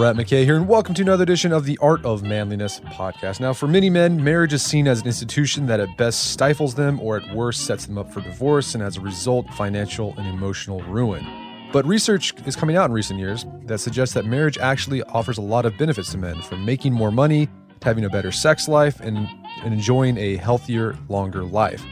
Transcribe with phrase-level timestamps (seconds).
[0.00, 3.38] Brett McKay here, and welcome to another edition of the Art of Manliness podcast.
[3.38, 6.98] Now, for many men, marriage is seen as an institution that at best stifles them
[7.00, 10.80] or at worst sets them up for divorce and as a result, financial and emotional
[10.84, 11.22] ruin.
[11.70, 15.42] But research is coming out in recent years that suggests that marriage actually offers a
[15.42, 17.44] lot of benefits to men, from making more money
[17.80, 19.18] to having a better sex life and,
[19.64, 21.84] and enjoying a healthier, longer life.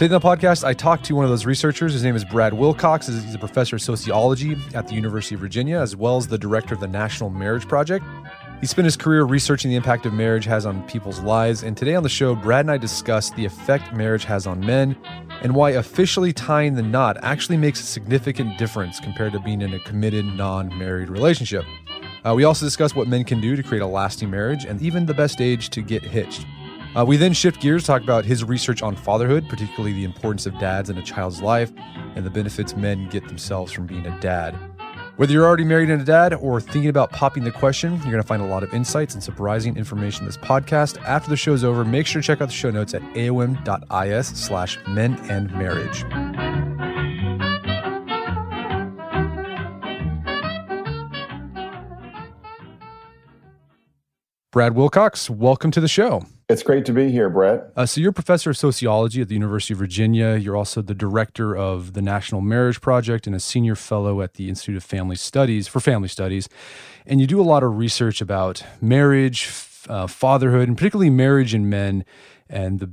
[0.00, 1.92] Today on the podcast, I talked to one of those researchers.
[1.92, 3.06] His name is Brad Wilcox.
[3.06, 6.72] He's a professor of sociology at the University of Virginia, as well as the director
[6.72, 8.02] of the National Marriage Project.
[8.62, 11.62] He spent his career researching the impact of marriage has on people's lives.
[11.62, 14.96] And today on the show, Brad and I discuss the effect marriage has on men
[15.42, 19.74] and why officially tying the knot actually makes a significant difference compared to being in
[19.74, 21.66] a committed, non married relationship.
[22.24, 25.04] Uh, we also discuss what men can do to create a lasting marriage and even
[25.04, 26.46] the best age to get hitched.
[26.96, 30.44] Uh, we then shift gears, to talk about his research on fatherhood, particularly the importance
[30.44, 31.70] of dads in a child's life
[32.16, 34.58] and the benefits men get themselves from being a dad.
[35.16, 38.16] Whether you're already married and a dad or thinking about popping the question, you're going
[38.16, 41.00] to find a lot of insights and surprising information in this podcast.
[41.02, 44.78] After the show's over, make sure to check out the show notes at aom.is slash
[44.88, 46.04] men and marriage.
[54.50, 56.24] Brad Wilcox, welcome to the show.
[56.50, 57.70] It's great to be here, Brett.
[57.76, 60.34] Uh, so, you're a professor of sociology at the University of Virginia.
[60.34, 64.48] You're also the director of the National Marriage Project and a senior fellow at the
[64.48, 66.48] Institute of Family Studies for Family Studies.
[67.06, 69.48] And you do a lot of research about marriage,
[69.88, 72.04] uh, fatherhood, and particularly marriage in men
[72.48, 72.90] and the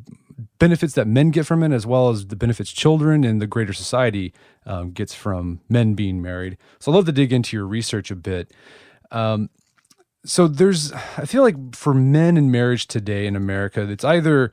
[0.60, 3.74] benefits that men get from it, as well as the benefits children and the greater
[3.74, 4.36] society
[4.68, 6.60] um, gets from men being married.
[6.78, 8.54] So, I'd love to dig into your research a bit.
[9.10, 9.50] Um,
[10.28, 14.52] so there's i feel like for men in marriage today in america it's either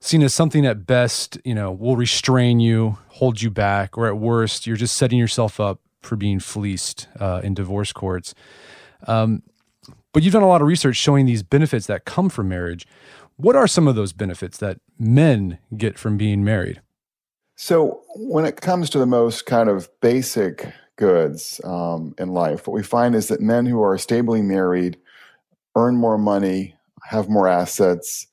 [0.00, 4.18] seen as something at best you know will restrain you hold you back or at
[4.18, 8.34] worst you're just setting yourself up for being fleeced uh, in divorce courts.
[9.06, 9.42] Um,
[10.12, 12.86] but you've done a lot of research showing these benefits that come from marriage.
[13.36, 16.82] What are some of those benefits that men get from being married?
[17.56, 22.74] So when it comes to the most kind of basic goods um, in life what
[22.74, 24.98] we find is that men who are stably married
[25.76, 26.74] earn more money,
[27.04, 28.26] have more assets.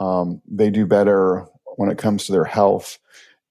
[0.00, 2.98] Um, they do better when it comes to their health,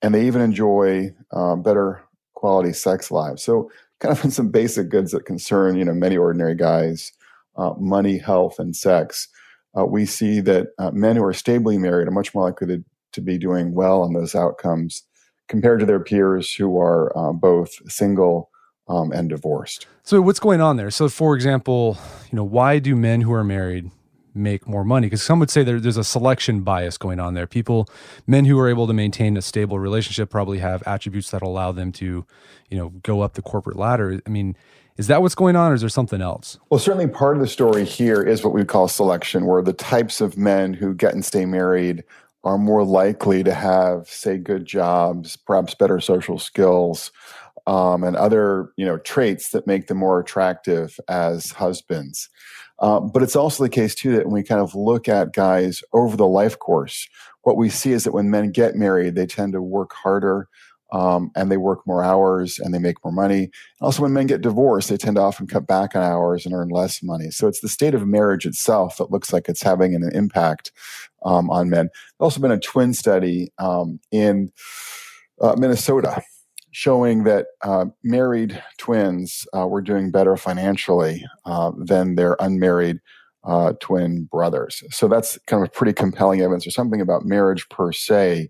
[0.01, 2.01] and they even enjoy uh, better
[2.33, 3.43] quality sex lives.
[3.43, 7.11] So, kind of in some basic goods that concern you know many ordinary guys:
[7.57, 9.27] uh, money, health, and sex.
[9.77, 12.83] Uh, we see that uh, men who are stably married are much more likely to,
[13.13, 15.03] to be doing well on those outcomes
[15.47, 18.50] compared to their peers who are uh, both single
[18.91, 19.87] um, and divorced.
[20.03, 20.91] So what's going on there?
[20.91, 21.97] So for example,
[22.29, 23.89] you know, why do men who are married
[24.33, 25.07] make more money?
[25.07, 27.47] Because some would say there, there's a selection bias going on there.
[27.47, 27.87] People,
[28.27, 31.91] men who are able to maintain a stable relationship, probably have attributes that allow them
[31.93, 32.25] to,
[32.69, 34.21] you know, go up the corporate ladder.
[34.25, 34.55] I mean.
[34.97, 36.59] Is that what's going on, or is there something else?
[36.69, 40.21] Well, certainly part of the story here is what we call selection, where the types
[40.21, 42.03] of men who get and stay married
[42.43, 47.11] are more likely to have, say, good jobs, perhaps better social skills,
[47.67, 52.29] um, and other you know traits that make them more attractive as husbands.
[52.79, 55.83] Uh, but it's also the case too that when we kind of look at guys
[55.93, 57.07] over the life course,
[57.43, 60.47] what we see is that when men get married, they tend to work harder.
[60.93, 63.49] Um, and they work more hours and they make more money.
[63.79, 66.67] Also, when men get divorced, they tend to often cut back on hours and earn
[66.67, 67.31] less money.
[67.31, 70.73] So it's the state of marriage itself that looks like it's having an impact
[71.23, 71.85] um, on men.
[71.85, 74.51] There's also been a twin study um, in
[75.39, 76.21] uh, Minnesota
[76.71, 82.99] showing that uh, married twins uh, were doing better financially uh, than their unmarried
[83.43, 84.83] uh, twin brothers.
[84.89, 86.65] So that's kind of pretty compelling evidence.
[86.65, 88.49] There's something about marriage per se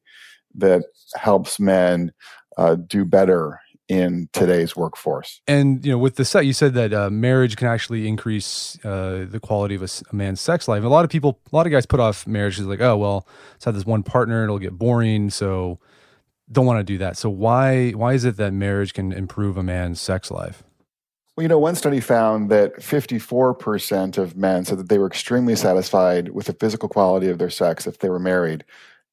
[0.56, 0.84] that
[1.16, 2.12] helps men
[2.58, 5.42] uh, do better in today's workforce.
[5.48, 9.26] And you know, with the set, you said that uh, marriage can actually increase uh,
[9.30, 10.84] the quality of a, a, man's sex life.
[10.84, 13.28] A lot of people, a lot of guys put off marriage because like, oh well,
[13.54, 15.30] let's have this one partner; it'll get boring.
[15.30, 15.80] So
[16.52, 17.18] don't want to do that.
[17.18, 20.64] So why why is it that marriage can improve a man's sex life?
[21.36, 25.56] Well, you know, one study found that 54% of men said that they were extremely
[25.56, 28.66] satisfied with the physical quality of their sex if they were married,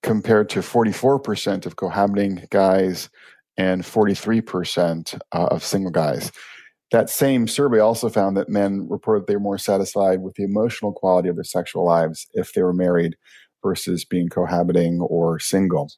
[0.02, 3.08] compared to 44% of cohabiting guys
[3.56, 6.32] and 43% uh, of single guys.
[6.90, 10.92] That same survey also found that men reported they were more satisfied with the emotional
[10.92, 13.16] quality of their sexual lives if they were married
[13.62, 15.90] versus being cohabiting or single.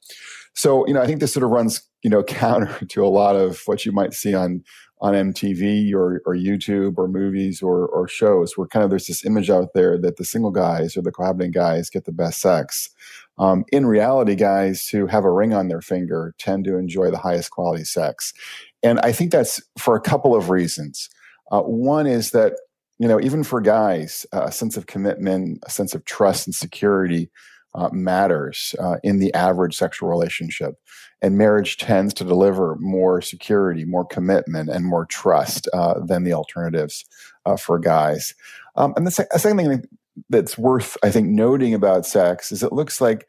[0.55, 3.37] So, you know, I think this sort of runs, you know, counter to a lot
[3.37, 4.65] of what you might see on
[5.01, 9.25] on MTV or, or YouTube or movies or, or shows where kind of there's this
[9.25, 12.91] image out there that the single guys or the cohabiting guys get the best sex.
[13.39, 17.19] Um, in reality, guys who have a ring on their finger tend to enjoy the
[17.19, 18.35] highest quality sex.
[18.83, 21.09] And I think that's for a couple of reasons.
[21.51, 22.53] Uh, one is that,
[23.01, 26.55] you know, even for guys, uh, a sense of commitment, a sense of trust and
[26.55, 27.31] security
[27.75, 30.75] uh, matters uh, in the average sexual relationship.
[31.23, 36.35] And marriage tends to deliver more security, more commitment, and more trust uh, than the
[36.35, 37.07] alternatives
[37.47, 38.35] uh, for guys.
[38.77, 39.83] Um, and the second thing
[40.29, 43.27] that's worth, I think, noting about sex is it looks like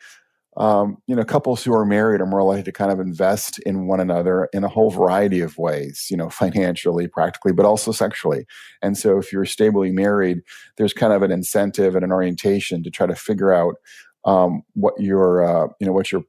[0.62, 3.88] um, you know, couples who are married are more likely to kind of invest in
[3.88, 8.46] one another in a whole variety of ways, you know, financially, practically, but also sexually.
[8.80, 10.42] And so if you're stably married,
[10.78, 13.76] there's kind of an incentive and an orientation to try to figure out
[14.24, 16.24] um, what your uh, you know what your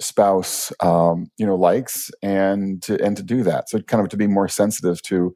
[0.00, 3.68] spouse um, you know likes and to, and to do that.
[3.68, 5.32] So kind of to be more sensitive to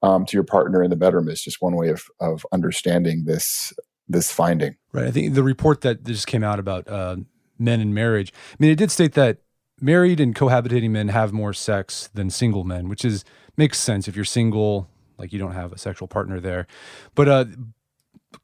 [0.00, 3.74] um, to your partner in the bedroom is just one way of of understanding this
[4.08, 4.76] this finding.
[4.94, 5.08] Right.
[5.08, 7.16] I think the report that just came out about uh,
[7.58, 8.32] men in marriage.
[8.52, 9.38] I mean, it did state that
[9.80, 13.24] married and cohabitating men have more sex than single men, which is
[13.56, 14.88] makes sense if you're single,
[15.18, 16.66] like you don't have a sexual partner there.
[17.14, 17.44] But uh,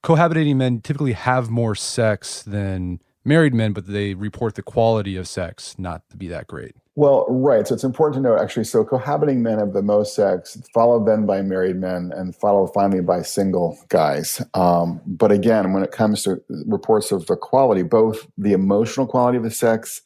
[0.03, 5.29] cohabitating men typically have more sex than married men, but they report the quality of
[5.29, 6.75] sex not to be that great.
[6.99, 7.65] Well, right.
[7.65, 8.65] So it's important to note actually.
[8.65, 13.03] So cohabiting men have the most sex, followed then by married men, and followed finally
[13.03, 14.43] by single guys.
[14.55, 19.39] Um, but again, when it comes to reports of the quality, both the emotional quality
[19.39, 20.03] of the sex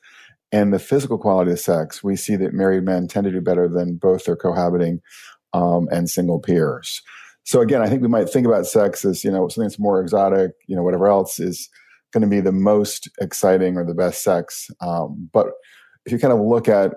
[0.52, 3.68] and the physical quality of sex, we see that married men tend to do better
[3.68, 5.00] than both their cohabiting
[5.54, 7.00] um, and single peers.
[7.44, 10.02] So again, I think we might think about sex as you know something that's more
[10.02, 11.70] exotic, you know, whatever else is
[12.12, 14.70] going to be the most exciting or the best sex.
[14.82, 15.46] Um, but
[16.06, 16.94] if you kind of look at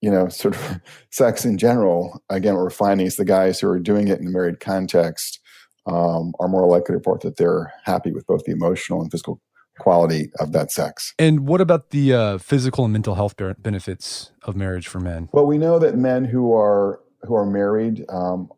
[0.00, 0.80] you know sort of
[1.10, 4.26] sex in general, again, what we're finding is the guys who are doing it in
[4.26, 5.40] a married context
[5.86, 9.40] um, are more likely to report that they're happy with both the emotional and physical
[9.78, 11.14] quality of that sex.
[11.18, 15.28] And what about the uh, physical and mental health benefits of marriage for men?
[15.32, 18.48] Well, we know that men who are who are married um,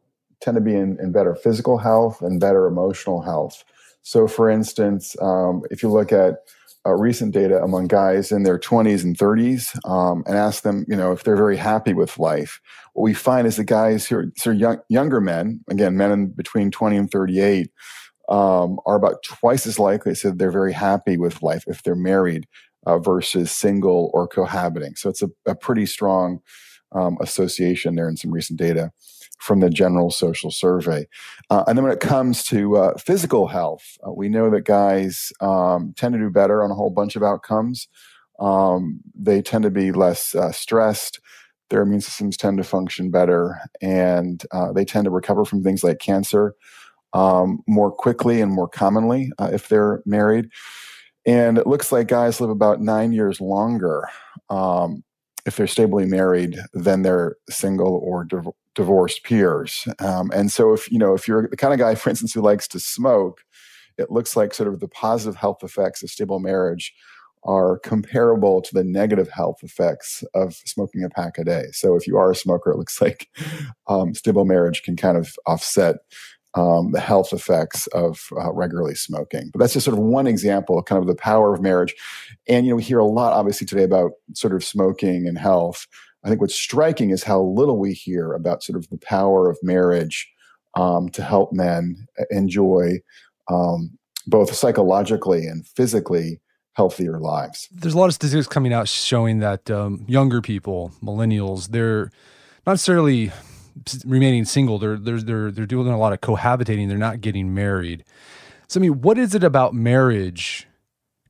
[0.40, 3.64] tend to be in, in better physical health and better emotional health.
[4.02, 6.37] So, for instance, um, if you look at
[6.87, 10.97] uh, recent data among guys in their 20s and 30s um, and ask them, you
[10.97, 12.61] know, if they're very happy with life,
[12.94, 16.27] what we find is the guys who are, so young, younger men, again, men in
[16.29, 17.71] between 20 and 38,
[18.29, 21.94] um, are about twice as likely to say they're very happy with life if they're
[21.94, 22.46] married
[22.87, 24.94] uh, versus single or cohabiting.
[24.96, 26.41] So it's a, a pretty strong
[26.93, 28.91] um, association there in some recent data
[29.41, 31.09] from the General Social Survey.
[31.49, 35.32] Uh, and then when it comes to uh, physical health, uh, we know that guys
[35.41, 37.89] um, tend to do better on a whole bunch of outcomes.
[38.39, 41.20] Um, they tend to be less uh, stressed.
[41.70, 45.82] Their immune systems tend to function better, and uh, they tend to recover from things
[45.85, 46.55] like cancer
[47.13, 50.49] um, more quickly and more commonly uh, if they're married.
[51.27, 54.09] And it looks like guys live about nine years longer
[54.49, 55.05] um,
[55.47, 59.87] if they're stably married than their single or div- divorced peers.
[59.99, 62.43] Um, and so, if you know, if you're the kind of guy, for instance, who
[62.43, 63.43] likes to smoke,
[63.99, 66.93] it looks like sort of the positive health effects of stable marriage
[67.44, 71.65] are comparable to the negative health effects of smoking a pack a day.
[71.73, 73.29] So, if you are a smoker, it looks like
[73.87, 75.97] um, stable marriage can kind of offset
[76.54, 79.50] um, the health effects of uh, regularly smoking.
[79.52, 81.94] But that's just sort of one example of kind of the power of marriage.
[82.48, 85.86] And, you know, we hear a lot, obviously, today about sort of smoking and health.
[86.24, 89.58] I think what's striking is how little we hear about sort of the power of
[89.62, 90.28] marriage
[90.76, 93.00] um, to help men enjoy
[93.48, 96.40] um, both psychologically and physically
[96.74, 97.69] healthier lives.
[97.72, 102.10] There's a lot of statistics coming out showing that um, younger people, millennials, they're
[102.66, 103.32] not necessarily
[104.05, 104.79] remaining single.
[104.79, 106.89] They're they're they're they're doing a lot of cohabitating.
[106.89, 108.05] They're not getting married.
[108.69, 110.67] So, I mean, what is it about marriage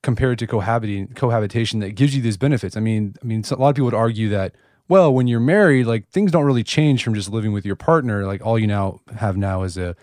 [0.02, 2.76] compared to cohabiting cohabitation that gives you these benefits?
[2.76, 4.54] I mean, I mean, a lot of people would argue that
[4.90, 8.26] well, when you're married, like things don't really change from just living with your partner.
[8.26, 9.95] Like all you now have now is a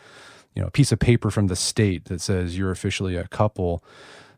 [0.55, 3.83] you know a piece of paper from the state that says you're officially a couple.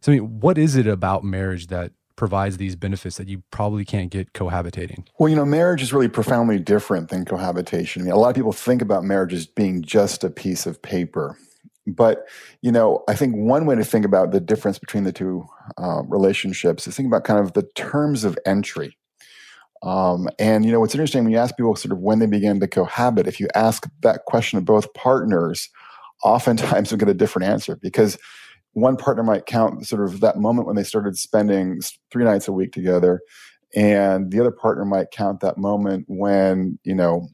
[0.02, 3.86] So, I mean, what is it about marriage that provides these benefits that you probably
[3.86, 5.08] can't get cohabitating?
[5.18, 8.02] Well, you know, marriage is really profoundly different than cohabitation.
[8.02, 10.82] I mean, a lot of people think about marriage as being just a piece of
[10.82, 11.38] paper.
[11.88, 12.26] But,
[12.62, 15.46] you know, I think one way to think about the difference between the two
[15.78, 18.98] uh, relationships is think about kind of the terms of entry.
[19.82, 22.60] Um, and, you know, what's interesting when you ask people sort of when they begin
[22.60, 25.70] to cohabit, if you ask that question of both partners,
[26.22, 28.18] oftentimes you get a different answer because
[28.74, 31.80] one partner might count sort of that moment when they started spending
[32.12, 33.22] three nights a week together
[33.76, 37.28] and the other partner might count that moment when you know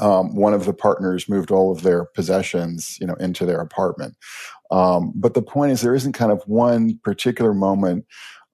[0.00, 4.16] um, one of the partners moved all of their possessions you know into their apartment.
[4.70, 8.04] Um, but the point is there isn't kind of one particular moment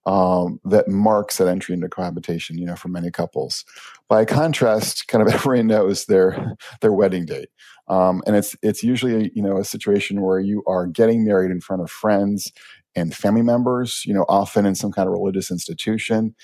[0.04, 3.64] um, that marks that entry into cohabitation you know for many couples.
[4.08, 7.48] By contrast kind of everyone knows their their wedding date
[7.92, 11.60] um, and it's it's usually you know a situation where you are getting married in
[11.60, 12.50] front of friends
[12.96, 16.34] and family members, you know, often in some kind of religious institution.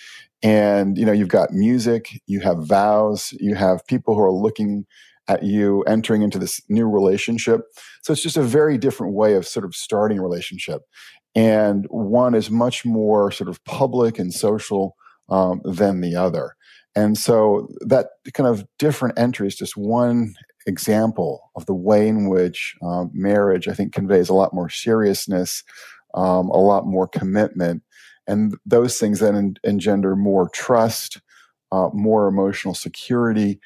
[0.43, 4.85] And you know, you've got music, you have vows, you have people who are looking
[5.27, 7.63] at you entering into this new relationship.
[8.03, 10.83] So it's just a very different way of sort of starting a relationship.
[11.35, 14.97] And one is much more sort of public and social
[15.31, 16.57] um, than the other.
[16.95, 20.35] And so that kind of different entry is just one
[20.69, 25.65] example of the way in which um, marriage, I think, conveys a lot more seriousness,
[26.15, 27.83] um, a lot more commitment,
[28.27, 31.21] and those things then en- engender more trust,
[31.73, 33.59] uh, more emotional security,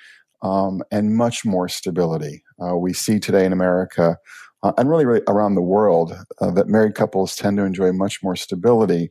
[0.43, 2.43] um, and much more stability.
[2.65, 4.17] Uh, we see today in America.
[4.65, 8.23] Uh, and really, really around the world, uh, that married couples tend to enjoy much
[8.23, 9.11] more stability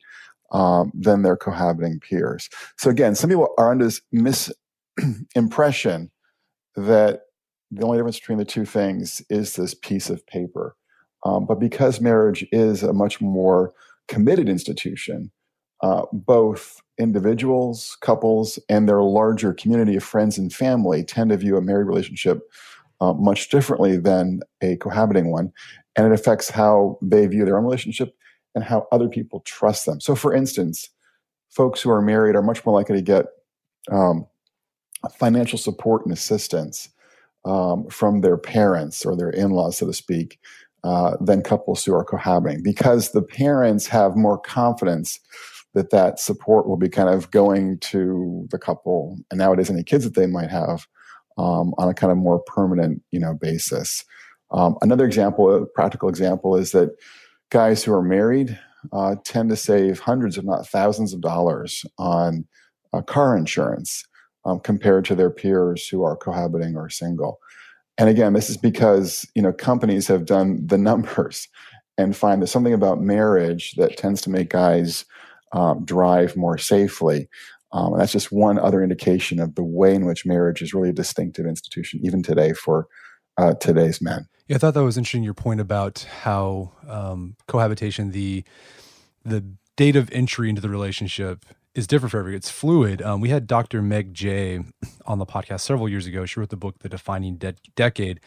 [0.54, 2.50] um, than their cohabiting peers.
[2.78, 6.10] So again, some people are under this misimpression
[6.76, 7.22] that
[7.72, 10.76] the only difference between the two things is this piece of paper.
[11.26, 13.74] Um, but because marriage is a much more
[14.08, 15.32] committed institution,
[15.82, 21.58] uh, both individuals, couples, and their larger community of friends and family tend to view
[21.58, 22.42] a married relationship
[23.00, 25.52] uh, much differently than a cohabiting one.
[25.96, 28.16] And it affects how they view their own relationship
[28.54, 30.00] and how other people trust them.
[30.02, 30.90] So, for instance,
[31.50, 33.26] folks who are married are much more likely to get
[33.92, 34.28] um,
[35.18, 36.90] financial support and assistance
[37.46, 40.40] um, from their parents or their in-laws, so to speak,
[40.84, 45.20] uh, than couples who are cohabiting, because the parents have more confidence
[45.74, 50.04] that that support will be kind of going to the couple, and nowadays any kids
[50.04, 50.86] that they might have
[51.38, 54.04] um, on a kind of more permanent, you know, basis.
[54.52, 56.90] Um, another example, a practical example, is that
[57.50, 58.60] guys who are married
[58.92, 62.46] uh, tend to save hundreds, if not thousands, of dollars on
[62.94, 64.04] uh, car insurance
[64.46, 67.40] um, compared to their peers who are cohabiting or single.
[67.98, 71.48] And again, this is because you know companies have done the numbers
[71.98, 75.06] and find there's something about marriage that tends to make guys
[75.54, 77.28] um, drive more safely.
[77.74, 80.90] Um, and that's just one other indication of the way in which marriage is really
[80.90, 82.88] a distinctive institution, even today for
[83.38, 84.28] uh, today's men.
[84.48, 85.24] Yeah, I thought that was interesting.
[85.24, 88.44] Your point about how um, cohabitation, the
[89.24, 89.46] the
[89.78, 92.36] date of entry into the relationship is different for every.
[92.36, 93.02] It's fluid.
[93.02, 93.82] Um, we had Dr.
[93.82, 94.60] Meg Jay
[95.06, 96.26] on the podcast several years ago.
[96.26, 98.20] She wrote the book, The Defining De- Decade.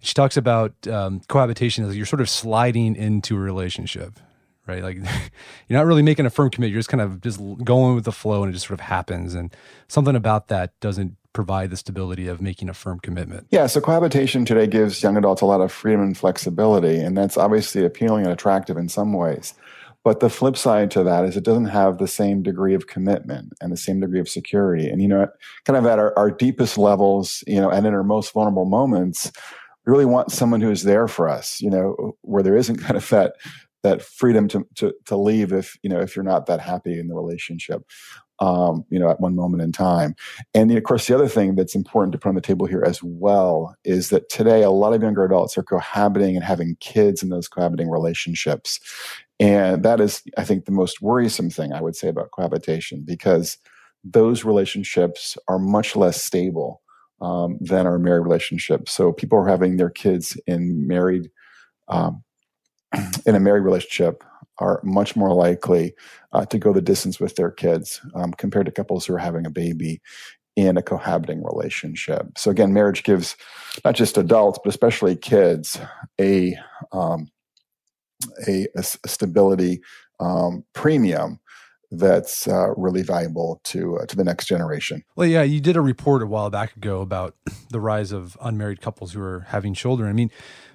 [0.00, 4.18] She talks about um, cohabitation as you're sort of sliding into a relationship,
[4.66, 4.82] right?
[4.82, 4.96] Like
[5.68, 6.72] you're not really making a firm commitment.
[6.72, 9.34] You're just kind of just going with the flow, and it just sort of happens.
[9.34, 9.54] And
[9.86, 13.46] something about that doesn't provide the stability of making a firm commitment.
[13.50, 17.36] Yeah, so cohabitation today gives young adults a lot of freedom and flexibility, and that's
[17.36, 19.54] obviously appealing and attractive in some ways.
[20.08, 23.52] But the flip side to that is it doesn't have the same degree of commitment
[23.60, 24.88] and the same degree of security.
[24.88, 25.26] And, you know,
[25.66, 29.30] kind of at our, our deepest levels, you know, and in our most vulnerable moments,
[29.84, 32.96] we really want someone who is there for us, you know, where there isn't kind
[32.96, 33.34] of that
[33.82, 37.08] that freedom to, to, to leave if, you know, if you're not that happy in
[37.08, 37.82] the relationship.
[38.40, 40.14] Um, you know, at one moment in time.
[40.54, 43.02] And of course, the other thing that's important to put on the table here as
[43.02, 47.30] well is that today a lot of younger adults are cohabiting and having kids in
[47.30, 48.78] those cohabiting relationships.
[49.40, 53.58] And that is, I think, the most worrisome thing I would say about cohabitation because
[54.02, 56.82] those relationships are much less stable
[57.20, 58.92] um, than our married relationships.
[58.92, 61.30] So people are having their kids in married,
[61.88, 62.24] um,
[63.26, 64.24] in a married relationship
[64.58, 65.94] are much more likely
[66.32, 69.46] uh, to go the distance with their kids um, compared to couples who are having
[69.46, 70.00] a baby
[70.56, 72.26] in a cohabiting relationship.
[72.36, 73.36] So again, marriage gives
[73.84, 75.78] not just adults but especially kids
[76.20, 76.56] a
[76.90, 77.28] um,
[78.46, 79.80] a, a, stability
[80.20, 81.40] um, premium
[81.90, 85.02] that's uh, really valuable to uh, to the next generation.
[85.16, 87.34] Well, yeah, you did a report a while back ago about
[87.70, 90.08] the rise of unmarried couples who are having children.
[90.08, 90.30] I mean,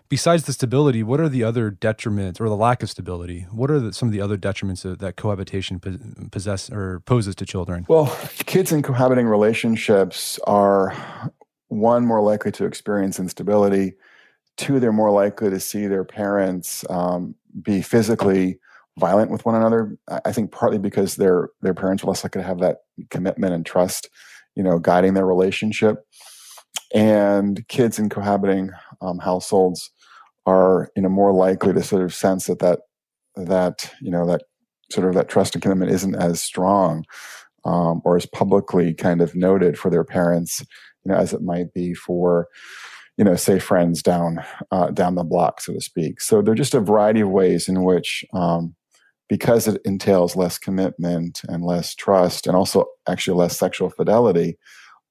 [0.09, 3.47] besides the stability, what are the other detriments or the lack of stability?
[3.51, 5.79] What are the, some of the other detriments that, that cohabitation
[6.31, 7.85] possess or poses to children?
[7.87, 10.95] Well, kids in cohabiting relationships are
[11.67, 13.93] one more likely to experience instability.
[14.57, 18.59] Two, they're more likely to see their parents um, be physically
[18.99, 19.97] violent with one another.
[20.25, 22.77] I think partly because their their parents are less likely to have that
[23.09, 24.09] commitment and trust,
[24.55, 26.05] you know, guiding their relationship.
[26.93, 28.69] And kids in cohabiting
[29.01, 29.89] um, households
[30.45, 32.81] are, you know, more likely to sort of sense that that
[33.35, 34.43] that you know that
[34.91, 37.03] sort of that trust and commitment isn't as strong
[37.65, 40.63] um, or as publicly kind of noted for their parents,
[41.03, 42.47] you know, as it might be for
[43.17, 46.21] you know, say friends down uh, down the block, so to speak.
[46.21, 48.75] So there are just a variety of ways in which um,
[49.29, 54.57] because it entails less commitment and less trust and also actually less sexual fidelity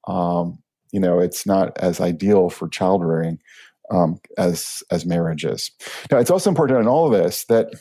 [0.07, 3.39] um, you know it's not as ideal for child rearing
[3.91, 5.71] um, as as marriage is
[6.11, 7.73] now it's also important in all of this that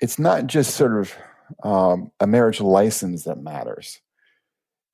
[0.00, 1.14] it's not just sort of
[1.62, 4.00] um, a marriage license that matters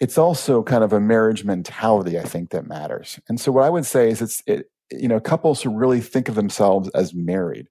[0.03, 3.71] it's also kind of a marriage mentality i think that matters and so what i
[3.71, 7.69] would say is it's it, you know couples who really think of themselves as married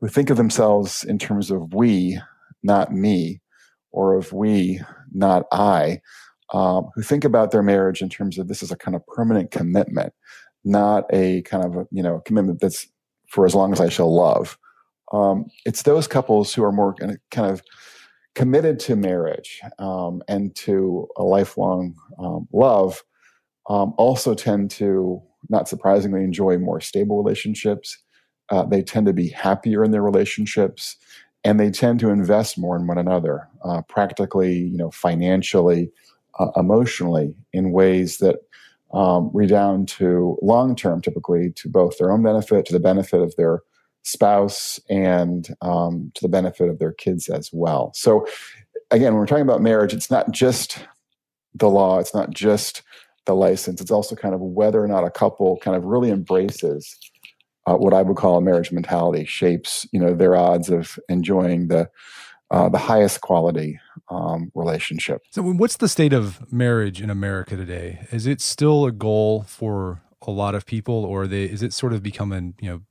[0.00, 2.20] who think of themselves in terms of we,
[2.62, 3.40] not me,
[3.92, 4.80] or of we,
[5.12, 6.00] not I,
[6.52, 9.50] um, who think about their marriage in terms of this is a kind of permanent
[9.50, 10.12] commitment,
[10.64, 12.86] not a kind of a, you know commitment that's
[13.28, 14.58] for as long as I shall love.
[15.12, 17.62] Um, it's those couples who are more kind of
[18.36, 23.02] committed to marriage um, and to a lifelong um, love
[23.68, 27.98] um, also tend to, not surprisingly, enjoy more stable relationships.
[28.50, 30.96] Uh, they tend to be happier in their relationships
[31.46, 35.90] and they tend to invest more in one another uh, practically you know financially
[36.38, 38.36] uh, emotionally in ways that
[38.92, 43.34] um, redound to long term typically to both their own benefit to the benefit of
[43.36, 43.62] their
[44.06, 48.26] spouse and um, to the benefit of their kids as well so
[48.90, 50.86] again when we're talking about marriage it's not just
[51.54, 52.82] the law it's not just
[53.26, 56.96] the license it's also kind of whether or not a couple kind of really embraces
[57.66, 61.68] uh, what I would call a marriage mentality shapes you know their odds of enjoying
[61.68, 61.90] the
[62.50, 65.22] uh, the highest quality um, relationship.
[65.30, 68.06] So, what's the state of marriage in America today?
[68.12, 71.92] Is it still a goal for a lot of people, or they, is it sort
[71.92, 72.82] of becoming you know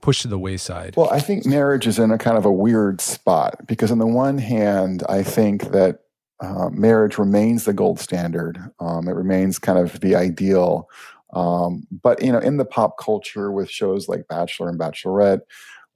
[0.00, 0.94] pushed to the wayside?
[0.96, 4.06] Well, I think marriage is in a kind of a weird spot because, on the
[4.06, 6.00] one hand, I think that
[6.40, 8.58] uh, marriage remains the gold standard.
[8.80, 10.88] Um, it remains kind of the ideal
[11.32, 15.40] um, but you know, in the pop culture with shows like Bachelor and Bachelorette,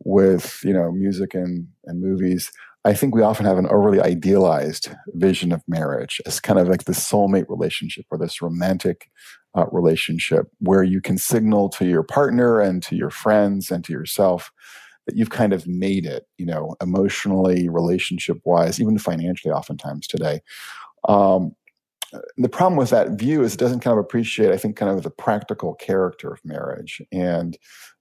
[0.04, 2.52] with you know music and and movies,
[2.84, 6.84] I think we often have an overly idealized vision of marriage as kind of like
[6.84, 9.10] the soulmate relationship or this romantic
[9.56, 13.92] uh, relationship where you can signal to your partner and to your friends and to
[13.92, 14.50] yourself
[15.06, 20.40] that you've kind of made it, you know, emotionally, relationship wise, even financially, oftentimes today.
[21.08, 21.54] Um,
[22.36, 25.02] the problem with that view is it doesn't kind of appreciate, I think, kind of
[25.02, 27.58] the practical character of marriage and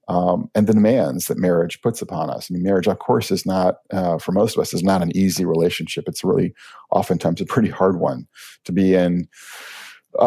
[0.10, 2.50] um, and the demands that marriage puts upon us.
[2.50, 5.16] I mean, marriage, of course, is not uh, for most of us is not an
[5.16, 6.06] easy relationship.
[6.08, 6.54] It's really
[6.92, 8.28] oftentimes a pretty hard one
[8.66, 9.28] to be in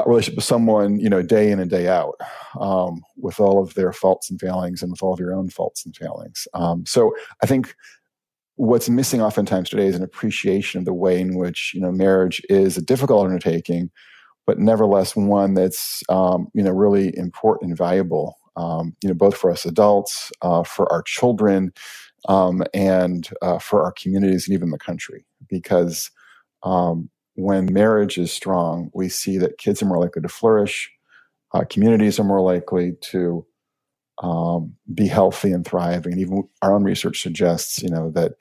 [0.07, 2.21] relationship with someone, you know, day in and day out,
[2.61, 5.85] um, with all of their faults and failings, and with all of your own faults
[5.85, 6.47] and failings.
[6.55, 7.75] Um, so, I think
[8.57, 12.43] what's missing oftentimes today is an appreciation of the way in which you know marriage
[12.49, 13.91] is a difficult undertaking,
[14.47, 18.37] but nevertheless one that's um, you know really important and valuable.
[18.57, 21.75] Um, you know, both for us adults, uh, for our children,
[22.27, 25.27] um, and uh, for our communities and even the country.
[25.47, 26.11] Because
[26.63, 30.91] um, when marriage is strong, we see that kids are more likely to flourish,
[31.53, 33.47] uh, communities are more likely to
[34.23, 36.13] um, be healthy and thriving.
[36.13, 38.33] And even our own research suggests, you know, that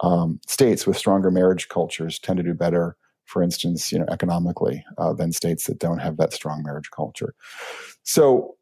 [0.00, 4.84] um, states with stronger marriage cultures tend to do better, for instance, you know, economically
[4.98, 7.34] uh, than states that don't have that strong marriage culture.
[8.04, 8.56] So,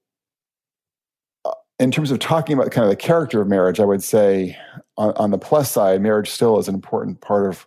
[1.44, 4.57] uh, in terms of talking about kind of the character of marriage, I would say
[4.96, 7.66] on, on the plus side, marriage still is an important part of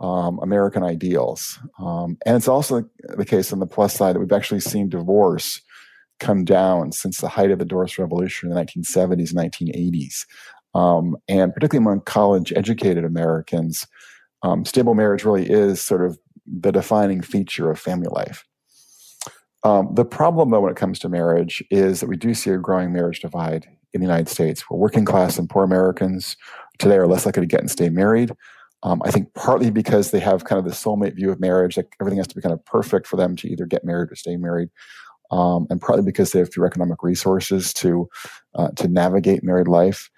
[0.00, 1.58] um, American ideals.
[1.78, 2.84] Um, and it's also
[3.16, 5.60] the case on the plus side that we've actually seen divorce
[6.20, 10.26] come down since the height of the divorce revolution in the 1970s, and 1980s.
[10.74, 13.86] Um, and particularly among college educated Americans,
[14.42, 18.44] um, stable marriage really is sort of the defining feature of family life.
[19.62, 22.58] Um, the problem, though, when it comes to marriage, is that we do see a
[22.58, 26.36] growing marriage divide in the United States, where working class and poor Americans
[26.78, 28.32] today are less likely to get and stay married.
[28.84, 31.96] Um, I think partly because they have kind of the soulmate view of marriage, like
[32.00, 34.36] everything has to be kind of perfect for them to either get married or stay
[34.36, 34.68] married,
[35.30, 38.08] um, and partly because they have fewer economic resources to
[38.54, 40.10] uh, to navigate married life.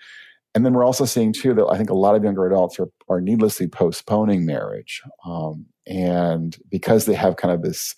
[0.54, 2.88] And then we're also seeing too that I think a lot of younger adults are,
[3.08, 7.94] are needlessly postponing marriage, um, and because they have kind of this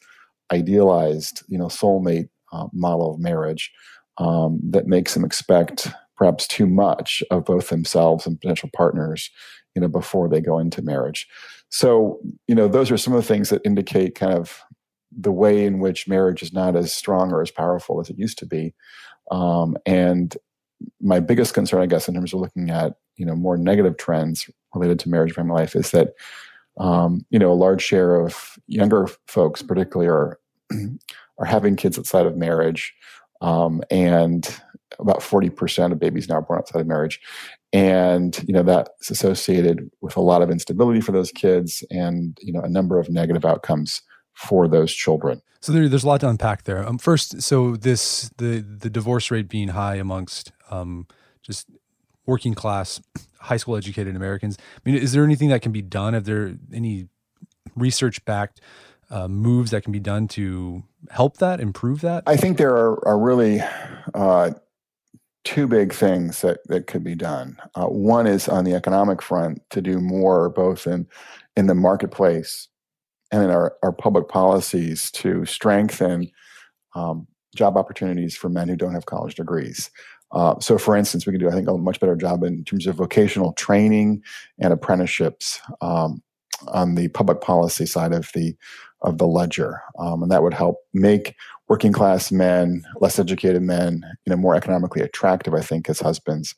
[0.52, 3.72] idealized, you know, soulmate uh, model of marriage
[4.18, 9.30] um, that makes them expect perhaps too much of both themselves and potential partners,
[9.78, 11.28] you know, before they go into marriage.
[11.68, 14.60] So, you know, those are some of the things that indicate kind of
[15.16, 18.38] the way in which marriage is not as strong or as powerful as it used
[18.38, 18.74] to be.
[19.30, 20.36] Um, and
[21.00, 24.50] my biggest concern, I guess, in terms of looking at you know more negative trends
[24.74, 26.14] related to marriage and family life is that
[26.78, 30.40] um, you know a large share of younger folks, particularly, are
[31.38, 32.92] are having kids outside of marriage,
[33.40, 34.60] um, and
[34.98, 37.20] about forty percent of babies now born outside of marriage,
[37.72, 42.52] and you know that's associated with a lot of instability for those kids, and you
[42.52, 44.02] know a number of negative outcomes
[44.34, 45.42] for those children.
[45.60, 46.86] So there, there's a lot to unpack there.
[46.86, 51.06] Um, first, so this the the divorce rate being high amongst um,
[51.42, 51.68] just
[52.26, 53.00] working class,
[53.40, 54.56] high school educated Americans.
[54.76, 56.14] I mean, is there anything that can be done?
[56.14, 57.08] Are there any
[57.74, 58.60] research backed
[59.10, 62.24] uh, moves that can be done to help that, improve that?
[62.26, 63.60] I think there are, are really
[64.14, 64.50] uh,
[65.48, 67.56] two big things that, that could be done.
[67.74, 71.08] Uh, one is on the economic front to do more, both in
[71.56, 72.68] in the marketplace
[73.32, 76.30] and in our, our public policies to strengthen
[76.94, 79.90] um, job opportunities for men who don't have college degrees.
[80.32, 82.86] Uh, so, for instance, we can do, I think, a much better job in terms
[82.86, 84.22] of vocational training
[84.58, 86.22] and apprenticeships um,
[86.68, 88.54] on the public policy side of the
[89.02, 91.34] of the ledger, um, and that would help make
[91.68, 95.54] working class men, less educated men, you know, more economically attractive.
[95.54, 96.54] I think as husbands,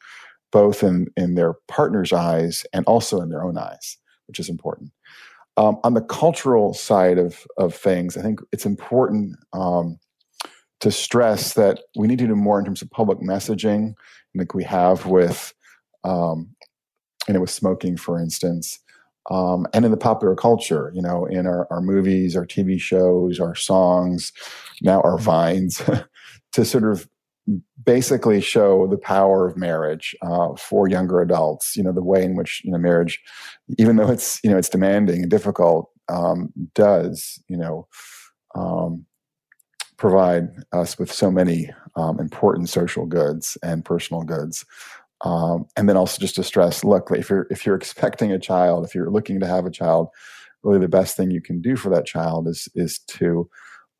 [0.52, 4.92] both in in their partner's eyes and also in their own eyes, which is important.
[5.56, 9.98] Um, on the cultural side of of things, I think it's important um,
[10.80, 13.94] to stress that we need to do more in terms of public messaging,
[14.34, 15.52] like we have with,
[16.04, 16.54] um,
[17.28, 18.80] you know, with smoking, for instance,
[19.28, 23.38] um, and in the popular culture, you know, in our, our movies, our TV shows,
[23.38, 24.32] our songs,
[24.80, 25.24] now our mm-hmm.
[25.24, 25.82] vines,
[26.52, 27.08] to sort of
[27.84, 31.76] basically show the power of marriage uh, for younger adults.
[31.76, 33.20] You know, the way in which you know marriage,
[33.78, 37.86] even though it's you know it's demanding and difficult, um, does you know
[38.54, 39.04] um,
[39.96, 44.64] provide us with so many um, important social goods and personal goods.
[45.22, 48.84] Um, and then also just to stress, look, if you're if you're expecting a child,
[48.84, 50.08] if you're looking to have a child,
[50.62, 53.48] really the best thing you can do for that child is is to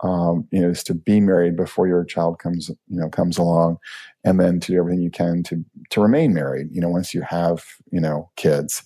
[0.03, 3.79] um, you know is to be married before your child comes you know comes along,
[4.25, 6.69] and then to do everything you can to to remain married.
[6.73, 8.83] You know, once you have you know kids,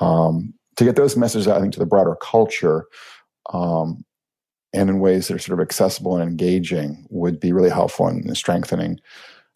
[0.00, 2.86] um, to get those messages out, I think to the broader culture.
[3.52, 4.04] Um,
[4.74, 8.34] and in ways that are sort of accessible and engaging would be really helpful in
[8.34, 9.00] strengthening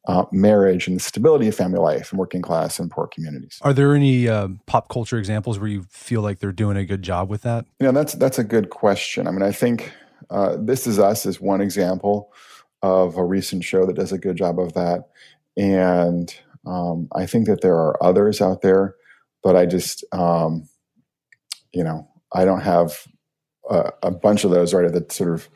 [0.07, 3.59] uh, marriage and the stability of family life in working class and poor communities.
[3.62, 7.03] Are there any uh, pop culture examples where you feel like they're doing a good
[7.03, 7.67] job with that?
[7.79, 9.27] You know, that's that's a good question.
[9.27, 9.93] I mean, I think
[10.31, 12.33] uh, This Is Us is one example
[12.83, 15.09] of a recent show that does a good job of that,
[15.57, 16.35] and
[16.67, 18.97] um, I think that there are others out there,
[19.43, 20.69] but I just, um,
[21.73, 23.07] you know, I don't have
[23.69, 25.49] a, a bunch of those right at the sort of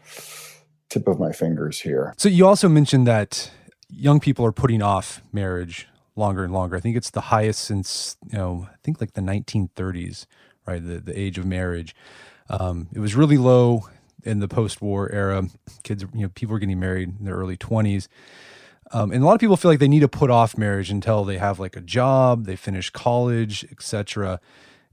[0.89, 2.15] tip of my fingers here.
[2.17, 3.51] So you also mentioned that
[3.91, 6.77] young people are putting off marriage longer and longer.
[6.77, 10.27] I think it's the highest since you know I think like the 1930s,
[10.67, 10.85] right?
[10.85, 11.95] The the age of marriage.
[12.49, 13.89] Um, it was really low
[14.23, 15.49] in the post-war era.
[15.83, 18.09] Kids, you know, people were getting married in their early 20s.
[18.93, 21.25] Um, and a lot of people feel like they need to put off marriage until
[21.25, 24.41] they have like a job, they finish college, etc.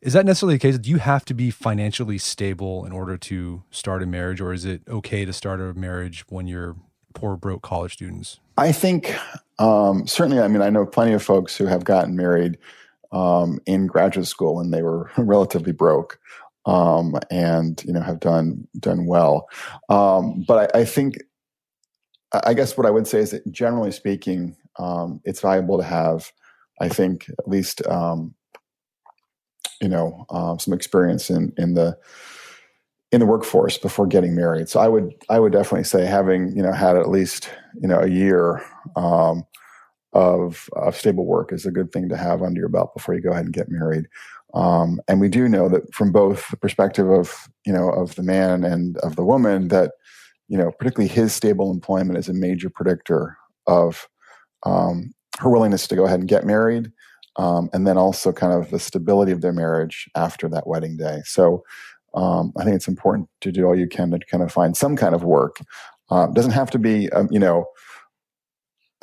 [0.01, 0.77] Is that necessarily the case?
[0.79, 4.65] Do you have to be financially stable in order to start a marriage, or is
[4.65, 6.75] it okay to start a marriage when you're
[7.13, 8.39] poor, broke college students?
[8.57, 9.15] I think
[9.59, 10.41] um, certainly.
[10.41, 12.57] I mean, I know plenty of folks who have gotten married
[13.11, 16.19] um, in graduate school when they were relatively broke,
[16.65, 19.47] um, and you know have done done well.
[19.89, 21.17] Um, but I, I, think,
[22.45, 26.31] I guess what I would say is that generally speaking, um, it's valuable to have.
[26.81, 28.33] I think at least um,
[29.81, 31.97] you know um, some experience in in the
[33.13, 34.67] in the workforce before getting married.
[34.67, 37.49] So I would I would definitely say having you know had at least
[37.79, 39.45] you know a year um,
[40.13, 43.21] of of stable work is a good thing to have under your belt before you
[43.21, 44.07] go ahead and get married.
[44.55, 48.23] Um, and we do know that from both the perspective of you know of the
[48.23, 49.91] man and of the woman that
[50.47, 54.07] you know particularly his stable employment is a major predictor of
[54.65, 56.91] um, her willingness to go ahead and get married,
[57.35, 61.21] um, and then also kind of the stability of their marriage after that wedding day.
[61.25, 61.63] So
[62.13, 64.95] um, I think it's important to do all you can to kind of find some
[64.95, 65.57] kind of work.
[66.09, 67.65] Uh, doesn't have to be, um, you know,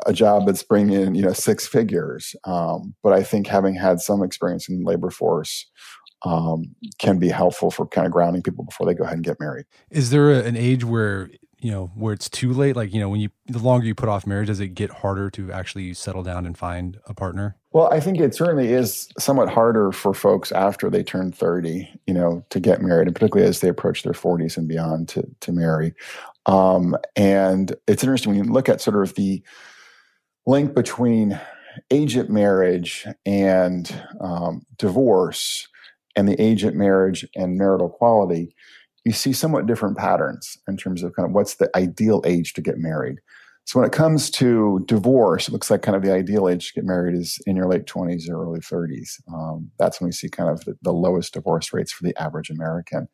[0.07, 2.35] a job that's bringing in, you know, six figures.
[2.45, 5.67] Um, but I think having had some experience in the labor force
[6.23, 9.41] um, can be helpful for kind of grounding people before they go ahead and get
[9.41, 9.67] married.
[9.91, 13.09] Is there a, an age where you know where it's too late like you know
[13.09, 16.23] when you the longer you put off marriage does it get harder to actually settle
[16.23, 17.57] down and find a partner?
[17.73, 22.15] Well i think it certainly is somewhat harder for folks after they turn 30 you
[22.15, 25.53] know to get married and particularly as they approach their 40s and beyond to to
[25.53, 25.95] marry.
[26.47, 29.43] Um, and it's interesting when you look at sort of the
[30.47, 31.39] link between
[31.91, 35.69] age at marriage and um, divorce
[36.17, 38.55] and the age at marriage and marital quality
[39.05, 42.61] you see somewhat different patterns in terms of kind of what's the ideal age to
[42.61, 43.19] get married.
[43.65, 46.75] So when it comes to divorce, it looks like kind of the ideal age to
[46.75, 49.21] get married is in your late 20s or early 30s.
[49.33, 52.51] Um, that's when we see kind of the, the, lowest divorce rates for the average
[52.51, 53.09] American.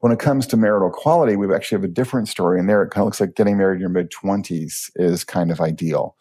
[0.00, 2.60] When it comes to marital quality, we actually have a different story.
[2.60, 5.50] And there it kind of looks like getting married in your mid 20s is kind
[5.50, 6.14] of ideal.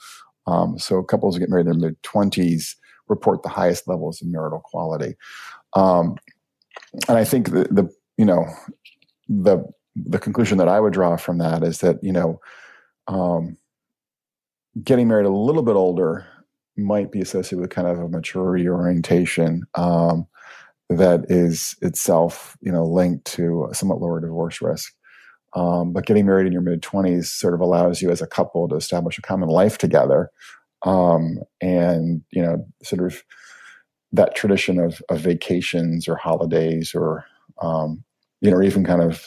[0.48, 2.76] Um, so couples who get married in their mid 20s
[3.10, 5.16] report the highest levels of marital quality.
[5.74, 6.16] Um,
[7.08, 8.46] and I think the, the you know
[9.28, 9.64] the
[9.96, 12.40] the conclusion that I would draw from that is that you know,
[13.08, 13.58] um,
[14.84, 16.26] getting married a little bit older
[16.78, 20.28] might be associated with kind of a maturity orientation um,
[20.90, 24.94] that is itself you know linked to a somewhat lower divorce risk.
[25.54, 28.68] Um, but getting married in your mid twenties sort of allows you as a couple
[28.68, 30.30] to establish a common life together,
[30.84, 33.24] um, and you know, sort of
[34.12, 37.26] that tradition of, of vacations or holidays or
[37.62, 38.04] um,
[38.42, 39.26] you know, even kind of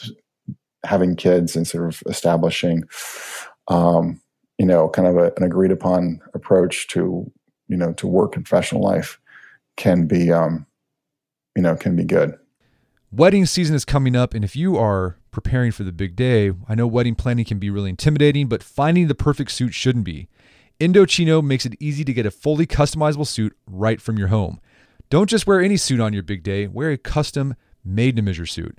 [0.85, 2.85] having kids and sort of establishing,
[3.68, 4.21] um,
[4.59, 7.31] you know, kind of a, an agreed upon approach to,
[7.68, 9.21] you know, to work and professional life
[9.77, 10.66] can be, um,
[11.57, 12.35] you know, can be good.
[13.11, 16.75] Wedding season is coming up, and if you are preparing for the big day, I
[16.75, 20.29] know wedding planning can be really intimidating, but finding the perfect suit shouldn't be.
[20.79, 24.61] Indochino makes it easy to get a fully customizable suit right from your home.
[25.11, 28.47] Don't just wear any suit on your big day, wear a custom made to measure
[28.47, 28.79] suit.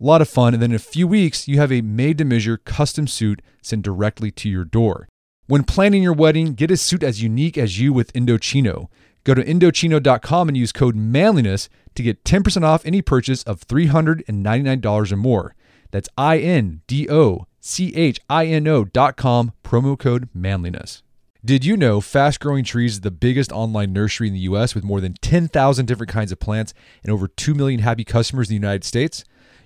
[0.00, 0.54] A lot of fun.
[0.54, 3.82] And then in a few weeks, you have a made to measure custom suit sent
[3.82, 5.08] directly to your door.
[5.46, 8.88] When planning your wedding, get a suit as unique as you with Indochino.
[9.24, 15.12] Go to Indochino.com and use code manliness to get 10% off any purchase of $399
[15.12, 15.54] or more.
[15.90, 21.02] That's I N D O C H I N O.com, promo code manliness.
[21.44, 24.84] Did you know Fast Growing Trees is the biggest online nursery in the US with
[24.84, 28.66] more than 10,000 different kinds of plants and over 2 million happy customers in the
[28.66, 29.24] United States?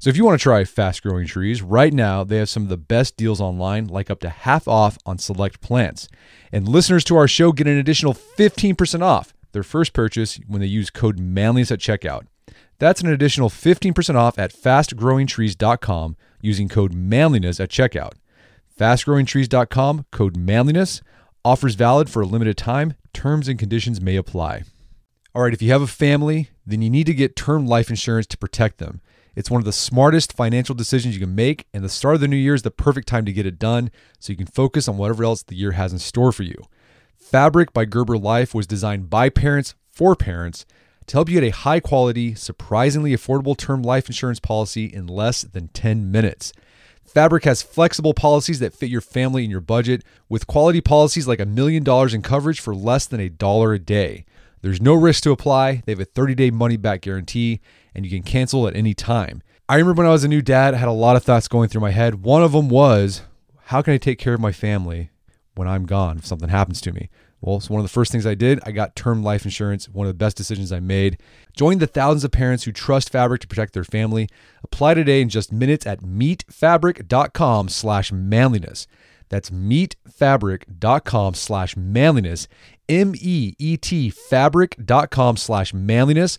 [0.00, 2.68] So if you want to try fast growing trees, right now they have some of
[2.68, 6.08] the best deals online, like up to half off on select plants.
[6.52, 10.68] And listeners to our show get an additional 15% off their first purchase when they
[10.68, 12.26] use code manliness at checkout.
[12.78, 18.12] That's an additional 15% off at fastgrowingtrees.com using code manliness at checkout.
[18.78, 21.02] Fastgrowingtrees.com, code manliness.
[21.44, 22.94] Offers valid for a limited time.
[23.12, 24.62] Terms and conditions may apply.
[25.34, 28.26] All right, if you have a family, then you need to get term life insurance
[28.28, 29.00] to protect them.
[29.38, 32.26] It's one of the smartest financial decisions you can make, and the start of the
[32.26, 34.96] new year is the perfect time to get it done so you can focus on
[34.96, 36.56] whatever else the year has in store for you.
[37.14, 40.66] Fabric by Gerber Life was designed by parents for parents
[41.06, 45.42] to help you get a high quality, surprisingly affordable term life insurance policy in less
[45.42, 46.52] than 10 minutes.
[47.04, 51.38] Fabric has flexible policies that fit your family and your budget, with quality policies like
[51.38, 54.24] a million dollars in coverage for less than a dollar a day.
[54.62, 55.82] There's no risk to apply.
[55.86, 57.60] They have a 30 day money back guarantee,
[57.98, 59.42] and you can cancel at any time.
[59.68, 61.68] I remember when I was a new dad, I had a lot of thoughts going
[61.68, 62.22] through my head.
[62.22, 63.22] One of them was,
[63.64, 65.10] how can I take care of my family
[65.56, 67.10] when I'm gone if something happens to me?
[67.40, 70.06] Well, so one of the first things I did, I got term life insurance, one
[70.06, 71.18] of the best decisions I made.
[71.56, 74.28] Join the thousands of parents who trust Fabric to protect their family.
[74.62, 78.86] Apply today in just minutes at meetfabric.com slash manliness.
[79.28, 82.48] That's meetfabric.com slash manliness.
[82.88, 86.38] M-E-E-T fabric.com slash manliness.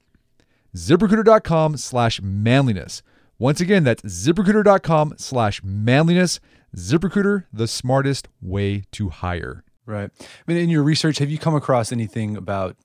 [0.75, 3.01] ZipRecruiter.com slash manliness.
[3.37, 6.39] Once again, that's ziprecruiter.com slash manliness.
[6.75, 9.63] ZipRecruiter, the smartest way to hire.
[9.85, 10.09] Right.
[10.21, 12.77] I mean, in your research, have you come across anything about